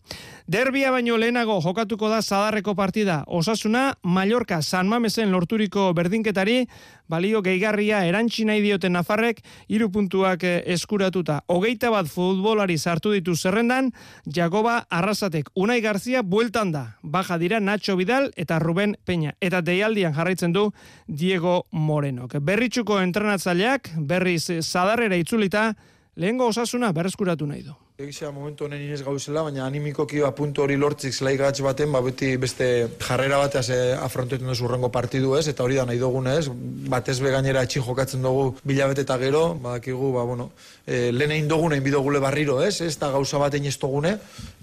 [0.49, 3.23] Derbia baino lehenago jokatuko da zadarreko partida.
[3.27, 6.65] Osasuna, Mallorca, San Mamesen lorturiko berdinketari,
[7.09, 11.41] balio gehigarria erantzi nahi dioten Nafarrek, hiru puntuak eh, eskuratuta.
[11.47, 13.91] Hogeita bat futbolari sartu ditu zerrendan,
[14.25, 16.85] Jagoba Arrasatek, Unai Garzia bueltan da.
[17.01, 19.35] Baja dira Nacho Vidal eta Ruben Peña.
[19.41, 20.69] Eta deialdian jarraitzen du
[21.07, 22.27] Diego Moreno.
[22.27, 25.73] Berritxuko entrenatzaileak, berriz zadarrera itzulita,
[26.15, 27.88] lehengo osasuna berreskuratu nahi du.
[27.99, 31.99] Egizia momentu honen inez gauzela, baina animikoki ba, puntu hori lortzik zelai gatz baten, ba,
[31.99, 32.67] beti beste
[33.03, 36.45] jarrera bateaz eh, afrontetan duzu urrengo partidu ez, eta hori da nahi dugun ez,
[36.93, 40.47] batez be gainera etxin jokatzen dugu bilabete eta gero, badakigu, ba, bueno,
[40.87, 44.15] e, lehen egin dugun egin bidogule barriro ez, ez da gauza bat egin ez dugune,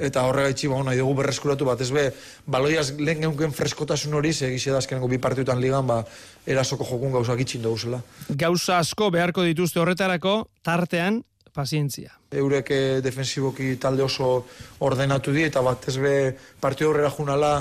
[0.09, 2.09] eta horrega itxi, ba, nahi dugu berreskuratu batez be,
[2.49, 6.01] baloiaz lehen geunken freskotasun hori, egizia da azkenengo bi partidutan ligan, ba,
[6.49, 8.01] erasoko jokun gauzak itxin dugu zela.
[8.33, 11.21] Gauza asko beharko dituzte horretarako, tartean,
[11.53, 12.17] pazientzia.
[12.37, 14.47] Eurek eh, defensiboki talde oso
[14.85, 16.15] ordenatu di, eta bat ez be
[16.61, 17.53] partio horrela junala,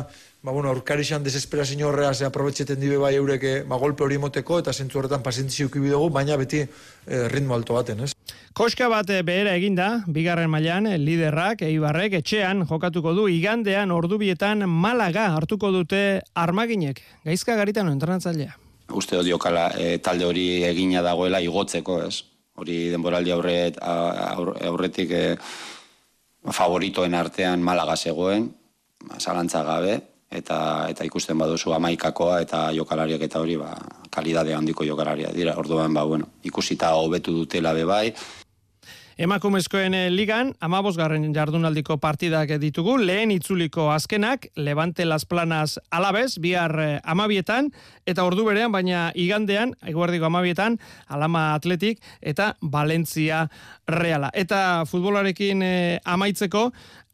[0.46, 4.60] ba, bueno, aurkarixan desesperazio horrea ze aprobetxeten dibe bai eurek eh, ba, golpe hori moteko,
[4.62, 8.12] eta zentzu horretan pazientzia ukibi dugu, baina beti eh, ritmo alto baten, ez?
[8.56, 15.74] Koska bat behera eginda, bigarren mailan liderrak, eibarrek, etxean jokatuko du, igandean ordubietan malaga hartuko
[15.74, 17.02] dute armaginek.
[17.26, 18.56] Gaizka garitan entrenatzailea.
[18.96, 22.24] Uste diokala e, talde hori egina dagoela igotzeko, ez?
[22.56, 25.24] Hori denboraldi aurret, aurretik e,
[26.52, 28.50] favoritoen artean Malaga zegoen,
[29.20, 30.00] zalantza gabe,
[30.32, 30.58] eta
[30.92, 33.74] eta ikusten baduzu amaikakoa eta jokalariak eta hori ba,
[34.12, 35.56] kalidade handiko jokalaria dira.
[35.58, 38.14] Orduan, ba, bueno, ikusita hobetu dutela be bai,
[39.16, 46.74] Emakumezkoen eh, ligan, amabosgarren jardunaldiko partidak ditugu, lehen itzuliko azkenak, Levante Las Planas alabez, bihar
[46.84, 47.70] eh, amabietan,
[48.04, 50.76] eta ordu berean, baina igandean, eguerdiko amabietan,
[51.08, 53.46] alama atletik, eta Valentzia
[53.88, 54.34] reala.
[54.36, 56.66] Eta futbolarekin eh, amaitzeko,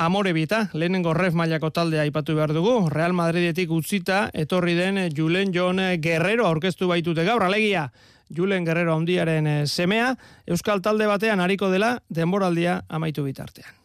[0.02, 5.54] amore bita, lehenengo ref mailako taldea aipatu behar dugu, Real Madridetik utzita, etorri den Julen
[5.54, 7.92] Jon Guerrero aurkeztu baitute gaur, alegia,
[8.36, 10.16] Julen Guerrero handiaren eh, semea,
[10.48, 13.78] Euskal Talde batean hariko dela denboraldia amaitu bitartean.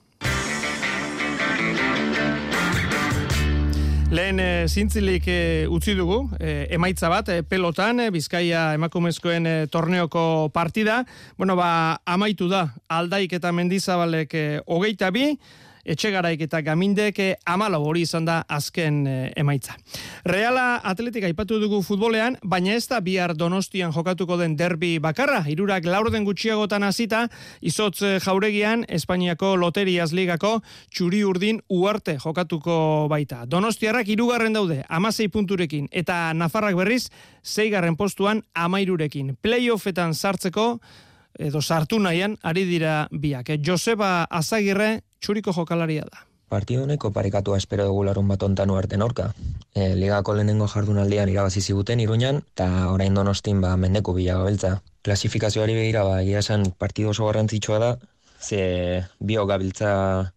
[4.07, 11.01] Lehen e, zintzilik e, utzi dugu, emaitza bat, pelotan, Bizkaia emakumezkoen torneoko partida.
[11.36, 15.32] Bueno, ba, amaitu da, aldaik eta mendizabalek hogeita bi,
[15.87, 19.76] etxegaraik eta gamindek amala hori izan da azken eh, emaitza.
[20.26, 25.87] Reala atletika aipatu dugu futbolean, baina ez da bihar donostian jokatuko den derbi bakarra, irurak
[25.87, 27.26] laurden gutxiagotan hasita
[27.61, 30.61] izotz eh, jauregian Espainiako Loterias Ligako
[30.91, 33.45] txuri urdin uarte jokatuko baita.
[33.47, 37.07] Donostiarrak irugarren daude, amasei punturekin, eta Nafarrak berriz,
[37.45, 39.37] zeigarren postuan amairurekin.
[39.43, 40.80] Playoffetan sartzeko,
[41.39, 43.53] edo sartu nahian, ari dira biak.
[43.64, 46.24] Joseba Azagirre txuriko jokalaria da.
[46.49, 49.32] Partido honeko parekatua espero dugu larun bat ontan uarten aurka.
[49.74, 54.76] E, ligako lehenengo jardunaldian irabazi ziguten iruñan, eta orain donostin ba, mendeku bila gabiltza.
[55.03, 57.91] Klasifikazioari begira, ba, egia esan partido oso garrantzitsua da,
[58.41, 60.32] ze bio gabiltza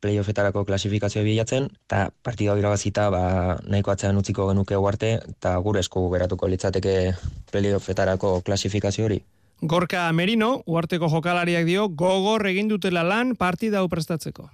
[0.00, 3.22] playoffetarako klasifikazioa bilatzen, eta partida irabazita ba,
[3.66, 6.94] nahiko atzean utziko genuke uarte, eta gure esku beratuko litzateke
[7.50, 9.18] playoffetarako klasifikazio hori.
[9.60, 14.46] Gorka Merino, uarteko jokalariak dio, gogor egin dutela lan partida prestatzeko.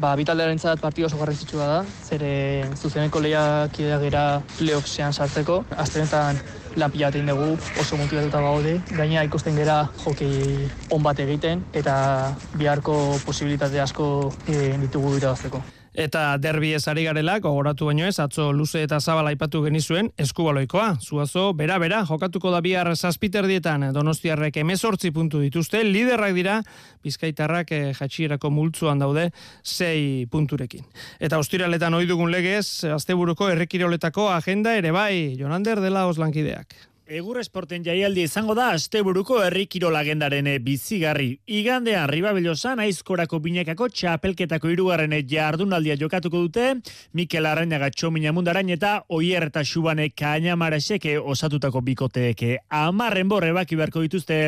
[0.00, 2.30] Ba, bitaldearen zat partidu oso garrantzitsua da, zere
[2.78, 4.24] zuzeneko lehiak gera
[4.56, 5.58] playoffsean sartzeko.
[5.76, 6.40] Aztenetan
[6.76, 8.80] lan pila dugu, oso motibatuta gaude.
[8.96, 15.62] Gaina ikusten gera joki on bat egiten eta biharko posibilitate asko e, ditugu irabazteko.
[15.92, 20.96] Eta derbi ez ari garela, gogoratu baino ez, atzo luze eta zabala aipatu genizuen, eskubaloikoa.
[21.04, 26.60] Zuazo, bera, bera, jokatuko da bihar saspiter dietan, donostiarrek emezortzi puntu dituzte, liderrak dira,
[27.04, 29.28] bizkaitarrak eh, jatxierako multzuan daude,
[29.62, 30.86] sei punturekin.
[31.20, 36.91] Eta ostiraletan oidugun legez, asteburuko errekiroletako agenda ere bai, Jonander dela oslankideak.
[37.12, 41.26] Egur esporten jaialdi izango da asteburuko herri kirolagendaren bizigarri.
[41.44, 46.70] Igandean Ribabelosan aizkorako binekako txapelketako irugarren jardunaldia jokatuko dute,
[47.12, 52.54] Mikel Arrainaga txomina mundarain eta Oier eta Xubane Kainamaraseke osatutako bikoteeke.
[52.78, 54.40] Amarren borre baki beharko dituzte,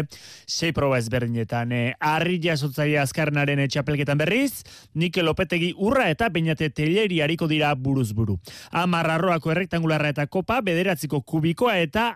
[0.49, 1.77] sei proba ezberdinetan.
[2.01, 8.41] Arri jasotzaia azkarnaren txapelketan berriz, Mikel Lopetegi urra eta bainate teleri hariko dira buruz buru.
[8.73, 12.15] Amarrarroako errektangularra eta kopa, bederatziko kubikoa eta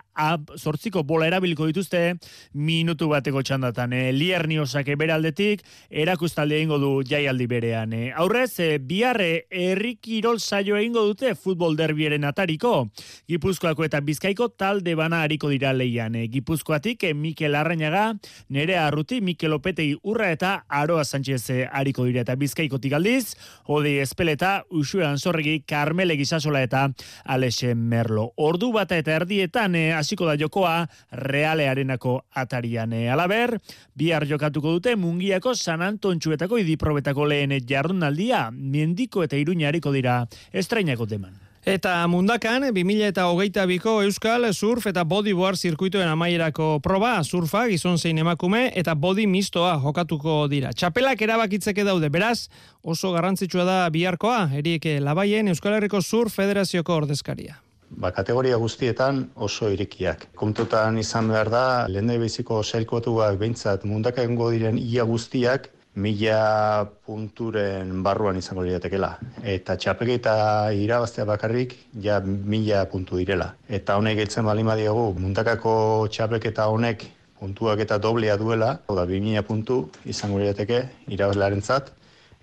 [0.57, 2.15] sortziko bola erabiliko dituzte
[2.53, 3.93] minutu bateko txandatan.
[3.93, 7.93] E, Lierni osake beraldetik, erakustalde egingo du jaialdi berean.
[7.93, 12.89] E, aurrez, e, biarre herri kirol saio egingo dute futbol derbieren atariko.
[13.29, 16.15] Gipuzkoako eta bizkaiko talde bana hariko dira leian.
[16.15, 18.13] E, Gipuzkoatik e, Mikel Arrainaga,
[18.49, 23.35] nere arruti Mikel Opetegi urra eta Aroa Sánchez hariko dira eta bizkaikotik aldiz,
[23.69, 26.87] Odi Espeleta, Usue Anzorregi, Carmele Gisasola eta
[27.25, 28.31] Alexe Merlo.
[28.37, 32.93] Ordu bata eta erdietan hasiko da jokoa realearenako atarian.
[32.93, 33.57] E, alaber,
[33.95, 41.49] bihar jokatuko dute mungiako San Antontxuetako idiprobetako lehen jardunaldia, mendiko eta iruñariko dira estrainako deman.
[41.69, 47.99] Eta mundakan, 2000 eta hogeita biko Euskal Surf eta Bodyboard zirkuituen amaierako proba, surfa, gizon
[47.99, 50.71] zein emakume, eta body mistoa jokatuko dira.
[50.73, 52.47] Txapelak erabakitzeke daude, beraz,
[52.81, 57.59] oso garrantzitsua da biharkoa, erieke labaien Euskal Herriko Surf Federazioko ordezkaria
[57.89, 60.29] ba, kategoria guztietan oso irikiak.
[60.35, 68.37] Kontutan izan behar da, lehen biziko sailkotuak behintzat mundaka diren ia guztiak, mila punturen barruan
[68.37, 69.17] izango liratekela.
[69.43, 73.53] Eta txapeketa irabaztea bakarrik, ja mila puntu direla.
[73.67, 77.05] Eta honek gaitzen bali diogu, mundakako txapeketa honek
[77.39, 81.61] puntuak eta doblea duela, da, bi mila puntu izango lirateke irabazlearen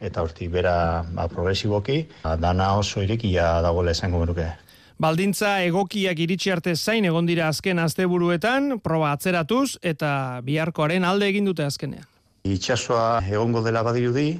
[0.01, 2.07] eta hortik bera ba, progresiboki,
[2.38, 4.65] dana oso irikia dagoela izango beruke.
[4.97, 11.44] Baldintza egokiak iritsi arte zain egon dira azken asteburuetan, proba atzeratuz eta biharkoaren alde egin
[11.44, 12.07] dute azkenean.
[12.49, 14.30] Itxasoa egongo dela badirudi,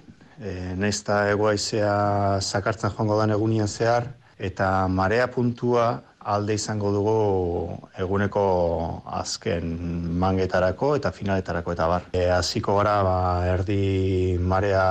[0.41, 1.93] e, nesta egoaizea
[2.41, 5.91] zakartzen joango dan egunian zehar, eta marea puntua
[6.27, 7.19] alde izango dugu
[8.01, 8.47] eguneko
[9.21, 9.77] azken
[10.25, 12.09] mangetarako eta finaletarako eta bar.
[12.17, 13.19] E, aziko gara ba,
[13.53, 14.87] erdi marea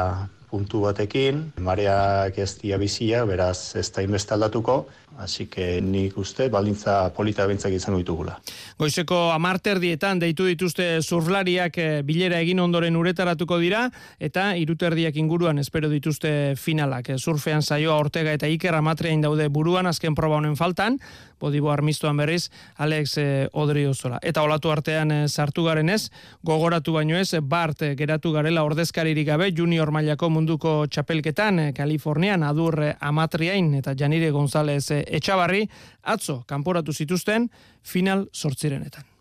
[0.56, 4.86] puntu batekin, mareak ez dia bizia, beraz ez da inbeste aldatuko,
[5.18, 8.36] Así que nik uste baldintza polita bentzak izango ditugula.
[8.78, 13.86] Goizeko amarterdietan deitu dituzte surflariak eh, bilera egin ondoren uretaratuko dira
[14.20, 17.14] eta iruterdiak inguruan espero dituzte finalak.
[17.14, 21.00] Eh, surfean saioa Ortega eta Iker Amatreain daude buruan azken proba honen faltan,
[21.40, 24.20] bodibo armistuan berriz Alex eh, Odriozola.
[24.22, 26.10] Eta olatu artean sartu garen ez,
[26.44, 33.74] gogoratu baino ez, Bart geratu garela ordezkaririk gabe junior mailako munduko txapelketan Kalifornian adur amatriain
[33.80, 35.66] eta Janire González etxabarri,
[36.04, 37.50] atzo kanporatu zituzten
[37.84, 39.16] final sortzirenetan.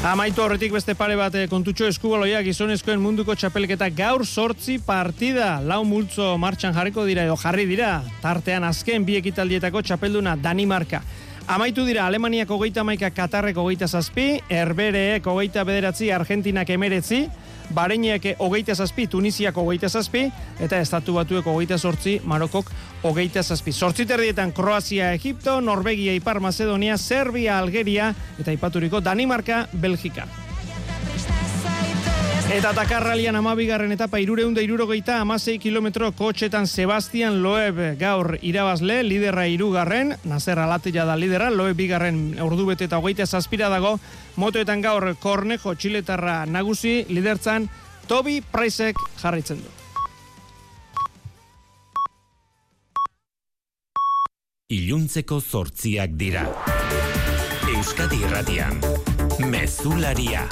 [0.00, 5.58] Amaitu horretik beste pare bat eh, kontutxo eskubaloia gizonezkoen munduko txapelketa gaur sortzi partida.
[5.60, 7.98] Lau multzo martxan jarriko dira edo jarri dira.
[8.22, 11.02] Tartean azken bi ekitaldietako txapelduna Danimarka.
[11.50, 17.24] Amaitu dira Alemaniako hogeita maika Katarreko hogeita zazpi, Herbereek hogeita bederatzi, Argentinak emeretzi,
[17.74, 20.28] Bareinek hogeita zazpi, Tunisiako hogeita zazpi,
[20.62, 22.70] eta Estatu Batuek hogeita sortzi, Marokok
[23.02, 23.72] hogeita zazpi.
[23.72, 30.28] Sortziterdietan Kroazia, Egipto, Norvegia, Ipar Macedonia, Serbia, Algeria, eta ipaturiko Danimarka, Belgika.
[32.50, 40.16] Eta Takarralian amabigarren etapa irureunda irurogeita amasei kilometro kotxetan Sebastian Loeb gaur irabazle, liderra irugarren,
[40.26, 43.92] Nazer Alatilla da lidera, Loeb bigarren ordu bete eta hogeita zazpira dago,
[44.34, 47.68] motoetan gaur Kornejo Txiletarra nagusi, lidertzan
[48.10, 49.70] Tobi Praisek jarraitzen du.
[54.74, 56.48] Iluntzeko zortziak dira.
[57.76, 58.82] Euskadi Irratian.
[59.46, 60.48] Mezularia.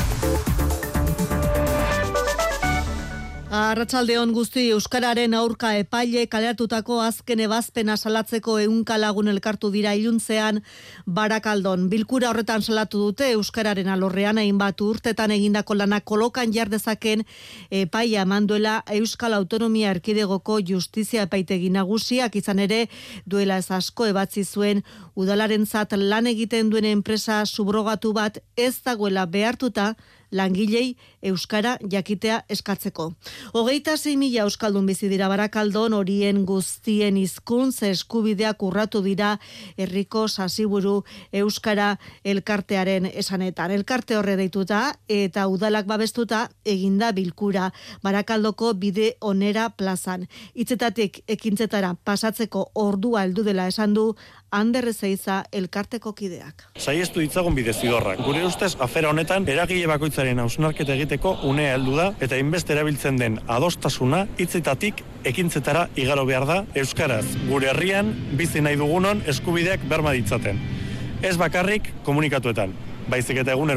[3.48, 10.58] Arratsaldeon guzti Euskararen aurka epaile kaleratutako azken ebazpena salatzeko ehunka lagun elkartu dira iluntzean
[11.06, 11.86] Barakaldon.
[11.88, 17.24] Bilkura horretan salatu dute Euskararen alorrean hainbat urtetan egindako lana kolokan jar dezaken
[17.70, 22.82] epaia emanduela Euskal Autonomia Erkidegoko Justizia Epaitegi Nagusiak izan ere
[23.24, 24.84] duela ez asko ebatzi zuen
[25.16, 29.94] udalarentzat lan egiten duen enpresa subrogatu bat ez dagoela behartuta
[30.30, 33.12] langilei euskara jakitea eskatzeko.
[33.54, 39.38] Hogeita zei mila euskaldun bizi dira barakaldon horien guztien hizkuntz eskubideak urratu dira
[39.76, 41.02] herriko sasiburu
[41.32, 43.70] euskara elkartearen esanetan.
[43.70, 47.70] Elkarte horre deituta eta udalak babestuta eginda bilkura
[48.02, 50.26] barakaldoko bide onera plazan.
[50.54, 54.14] Hitzetatik ekintzetara pasatzeko ordua heldu dela esan du
[54.50, 56.64] Ander Ezeiza elkarteko kideak.
[56.80, 58.22] Saiestu ditzagun bide zidorrak.
[58.24, 63.38] Gure ustez, afera honetan, eragile bakoitzaren hausnarketa egiteko unea heldu da, eta inbeste erabiltzen den
[63.46, 70.60] adostasuna hitzetatik ekintzetara igaro behar da, Euskaraz, gure herrian, bizi nahi dugunon eskubideak berma ditzaten.
[71.20, 72.72] Ez bakarrik komunikatuetan,
[73.10, 73.76] baizik eta egun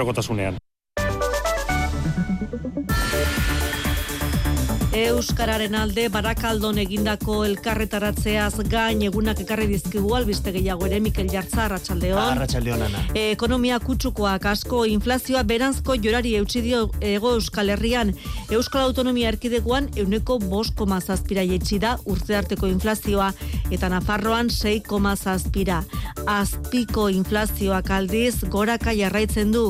[4.91, 12.19] Euskararen alde barakaldon egindako elkarretaratzeaz gain egunak ekarri dizkigu albiste gehiago ere Mikel Jartza Arratsaldeon.
[12.33, 13.03] Arratsaldeon ana.
[13.15, 18.11] E, ekonomia kutsukoak asko inflazioa beranzko jorari eutsi dio ego Euskal Herrian.
[18.51, 23.29] Euskal Autonomia Erkidegoan euneko bost koma zazpira jetxi da urte arteko inflazioa
[23.71, 25.85] eta Nafarroan 6 zazpira.
[26.27, 29.69] Azpiko inflazioak aldiz goraka jarraitzen du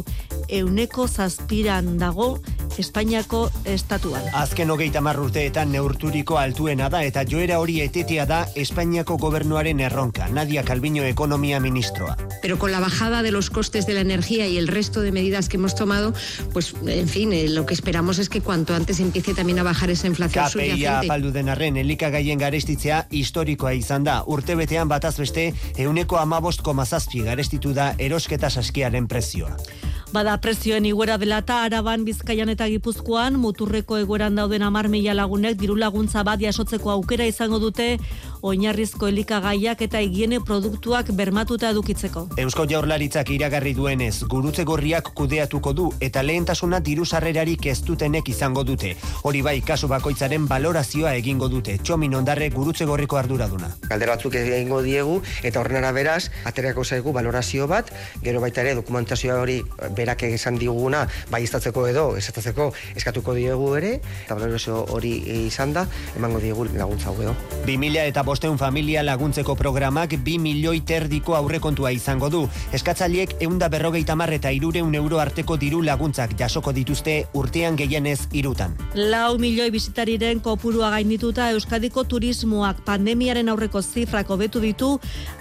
[0.49, 2.39] euneko zazpiran dago
[2.77, 4.23] Espainiako estatuan.
[4.33, 10.27] Azken hogeita mar urteetan neurturiko altuena da eta joera hori etetea da Espainiako gobernuaren erronka.
[10.29, 12.17] Nadia Calviño, ekonomia ministroa.
[12.41, 15.49] Pero con la bajada de los costes de la energía y el resto de medidas
[15.49, 16.13] que hemos tomado,
[16.53, 19.89] pues, en fin, eh, lo que esperamos es que cuanto antes empiece también a bajar
[19.89, 21.07] esa inflación KPIa subyacente.
[21.07, 24.23] apaldu den arren, elikagaien garestitzea historikoa izan da.
[24.25, 29.57] Urtebetean bataz beste, euneko amabost komazazpi garestitu da erosketa saskiaren prezioa.
[30.11, 35.55] Bada prezioen iguera dela eta araban bizkaian eta gipuzkoan muturreko egoeran dauden amar mila lagunek
[35.61, 37.85] diru laguntza bat jasotzeko aukera izango dute
[38.41, 42.25] oinarrizko elikagaiak eta higiene produktuak bermatuta edukitzeko.
[42.41, 48.63] Eusko Jaurlaritzak iragarri duenez, gurutze gorriak kudeatuko du eta lehentasuna diru sarrerarik ez dutenek izango
[48.65, 48.95] dute.
[49.23, 51.77] Hori bai, kasu bakoitzaren balorazioa egingo dute.
[51.83, 53.69] Txomin ondarre gurutze gorriko arduraduna.
[53.87, 59.37] Galdera batzuk egingo diegu eta horren araberaz aterako zaigu valorazio bat, gero baita ere dokumentazioa
[59.41, 59.59] hori
[59.97, 65.13] berak esan diguna baiestatzeko edo esatatzeko eskatuko diegu ere eta valorazio hori
[65.45, 65.85] izan da
[66.17, 67.35] emango diegu laguntza hau edo.
[67.69, 72.45] 2000 eta Bosteun familia laguntzeko programak bi milioi terdiko aurrekontua izango du.
[72.71, 78.77] Eskatzaliek eunda berrogeita mar eta irureun euro arteko diru laguntzak jasoko dituzte urtean gehienez irutan.
[78.95, 84.93] Lau milioi bizitariren kopurua gaindituta Euskadiko turismoak pandemiaren aurreko zifrak hobetu ditu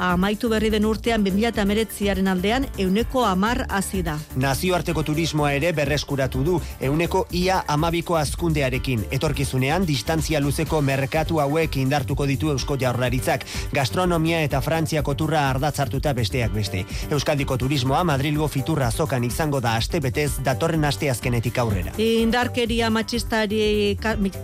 [0.08, 4.16] amaitu berri den urtean 2019aren aldean euneko amar hasi da.
[4.34, 9.06] Nazioarteko turismoa ere berreskuratu du euneko ia amabiko azkundearekin.
[9.14, 13.44] Etorkizunean distantzia luzeko merkatu hauek indartuko ditu Eusko Jaurlaritzak.
[13.72, 16.84] Gastronomia eta Frantziako turra ardatzartuta besteak beste.
[17.10, 21.94] Euskadiko turismoa Madrilgo fiturra azokan izango da aste betez datorren aste azkenetik aurrera.
[22.00, 23.60] Indarkeria matxistari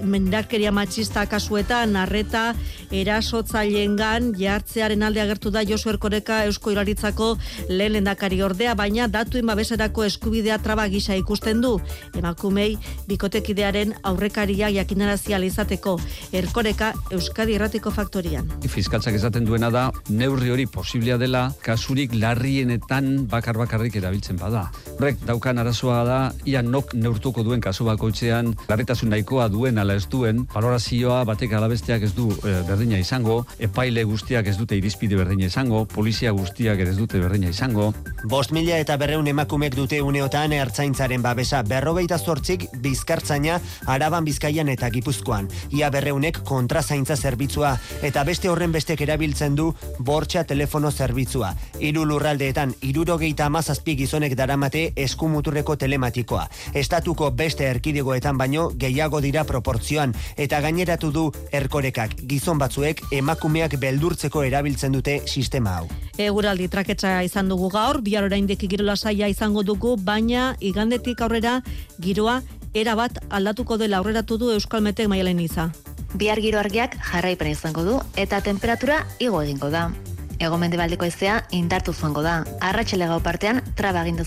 [0.04, 2.46] indarkeria matxista kasuetan arreta
[2.94, 7.32] erasotzailengan jartzearen alde agertu da Josu Erkoreka Eusko Iraritzako
[7.68, 11.76] lehen lehendakari ordea, baina datu babeserako eskubidea traba gisa ikusten du.
[12.16, 12.76] Emakumei
[13.08, 15.98] bikotekidearen aurrekaria jakinarazi izateko
[16.32, 17.90] Erkoreka Euskadi Erratiko
[18.26, 18.48] Faktorian.
[18.66, 24.66] Fiskaltzak esaten duena da, neurri hori posiblea dela, kasurik larrienetan bakar bakarrik erabiltzen bada.
[24.96, 26.18] Horrek daukan arazoa da,
[26.48, 32.06] ia nok neurtuko duen kasu bakoitzean, larritasun nahikoa duen ala ez duen, valorazioa batek alabesteak
[32.06, 36.94] ez du e, berdina izango, epaile guztiak ez dute irizpide berdina izango, polizia guztiak ez
[36.96, 37.90] dute berdina izango.
[38.24, 43.60] Bost mila eta berreun emakumek dute uneotan ertzaintzaren babesa berrogeita zortzik bizkartzaina
[43.92, 45.52] araban bizkaian eta gipuzkoan.
[45.76, 49.68] Ia berreunek kontrazaintza zerbitzua eta beste horren bestek erabiltzen du
[50.00, 51.52] bortxa telefono zerbitzua.
[51.84, 56.46] Hiru lurraldeetan irurogeita amazazpi gizonek daramate eskumuturreko telematikoa.
[56.74, 64.42] Estatuko beste erkidegoetan baino gehiago dira proportzioan eta gaineratu du erkorekak gizon batzuek emakumeak beldurtzeko
[64.42, 65.88] erabiltzen dute sistema hau.
[66.18, 71.60] Eguraldi traketsa izan dugu gaur, bihar oraindik girola saia izango dugu, baina igandetik aurrera
[72.00, 72.40] giroa
[72.74, 75.70] erabat aldatuko dela aurreratu du Euskal Metek maialen iza.
[76.16, 79.90] Bihar giro argiak jarraipena izango du eta temperatura igo egingo da.
[80.38, 82.42] Ego mendebaldeko ezea indartu zango da.
[82.60, 84.18] Arratxele gau partean traba egin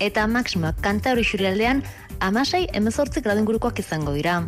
[0.00, 1.82] eta maksimoak kanta hori xurialdean
[2.20, 4.46] amasei emezortzik gradu ingurukoak izango dira.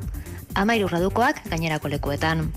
[0.55, 2.53] Amairu gradukoak gainerako lekuetan.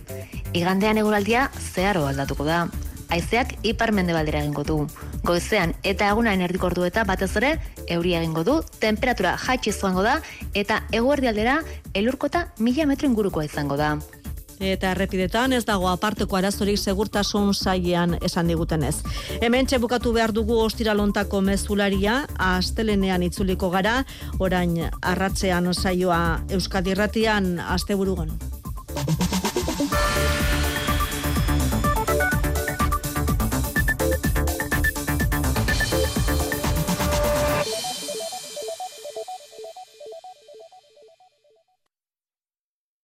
[0.54, 2.70] Igandean eguraldia zeharo aldatuko da.
[3.10, 4.78] Haizeak ipar mendebaldera egingo du.
[5.26, 10.22] Goizean eta egunaren erdiko ordu eta batez ere euria egingo du, temperatura jaitsi zoango da
[10.54, 11.60] eta eguerdialdera
[11.94, 13.98] elurkota mila metro ingurukoa izango da.
[14.60, 18.96] Eta errepidetan ez dago aparteko arazorik segurtasun sailean esan digutenez.
[19.42, 24.04] Hemen bukatu behar dugu ostiralontako mezularia, astelenean itzuliko gara,
[24.40, 28.32] orain arratzean saioa Euskadi Erratian asteburugon.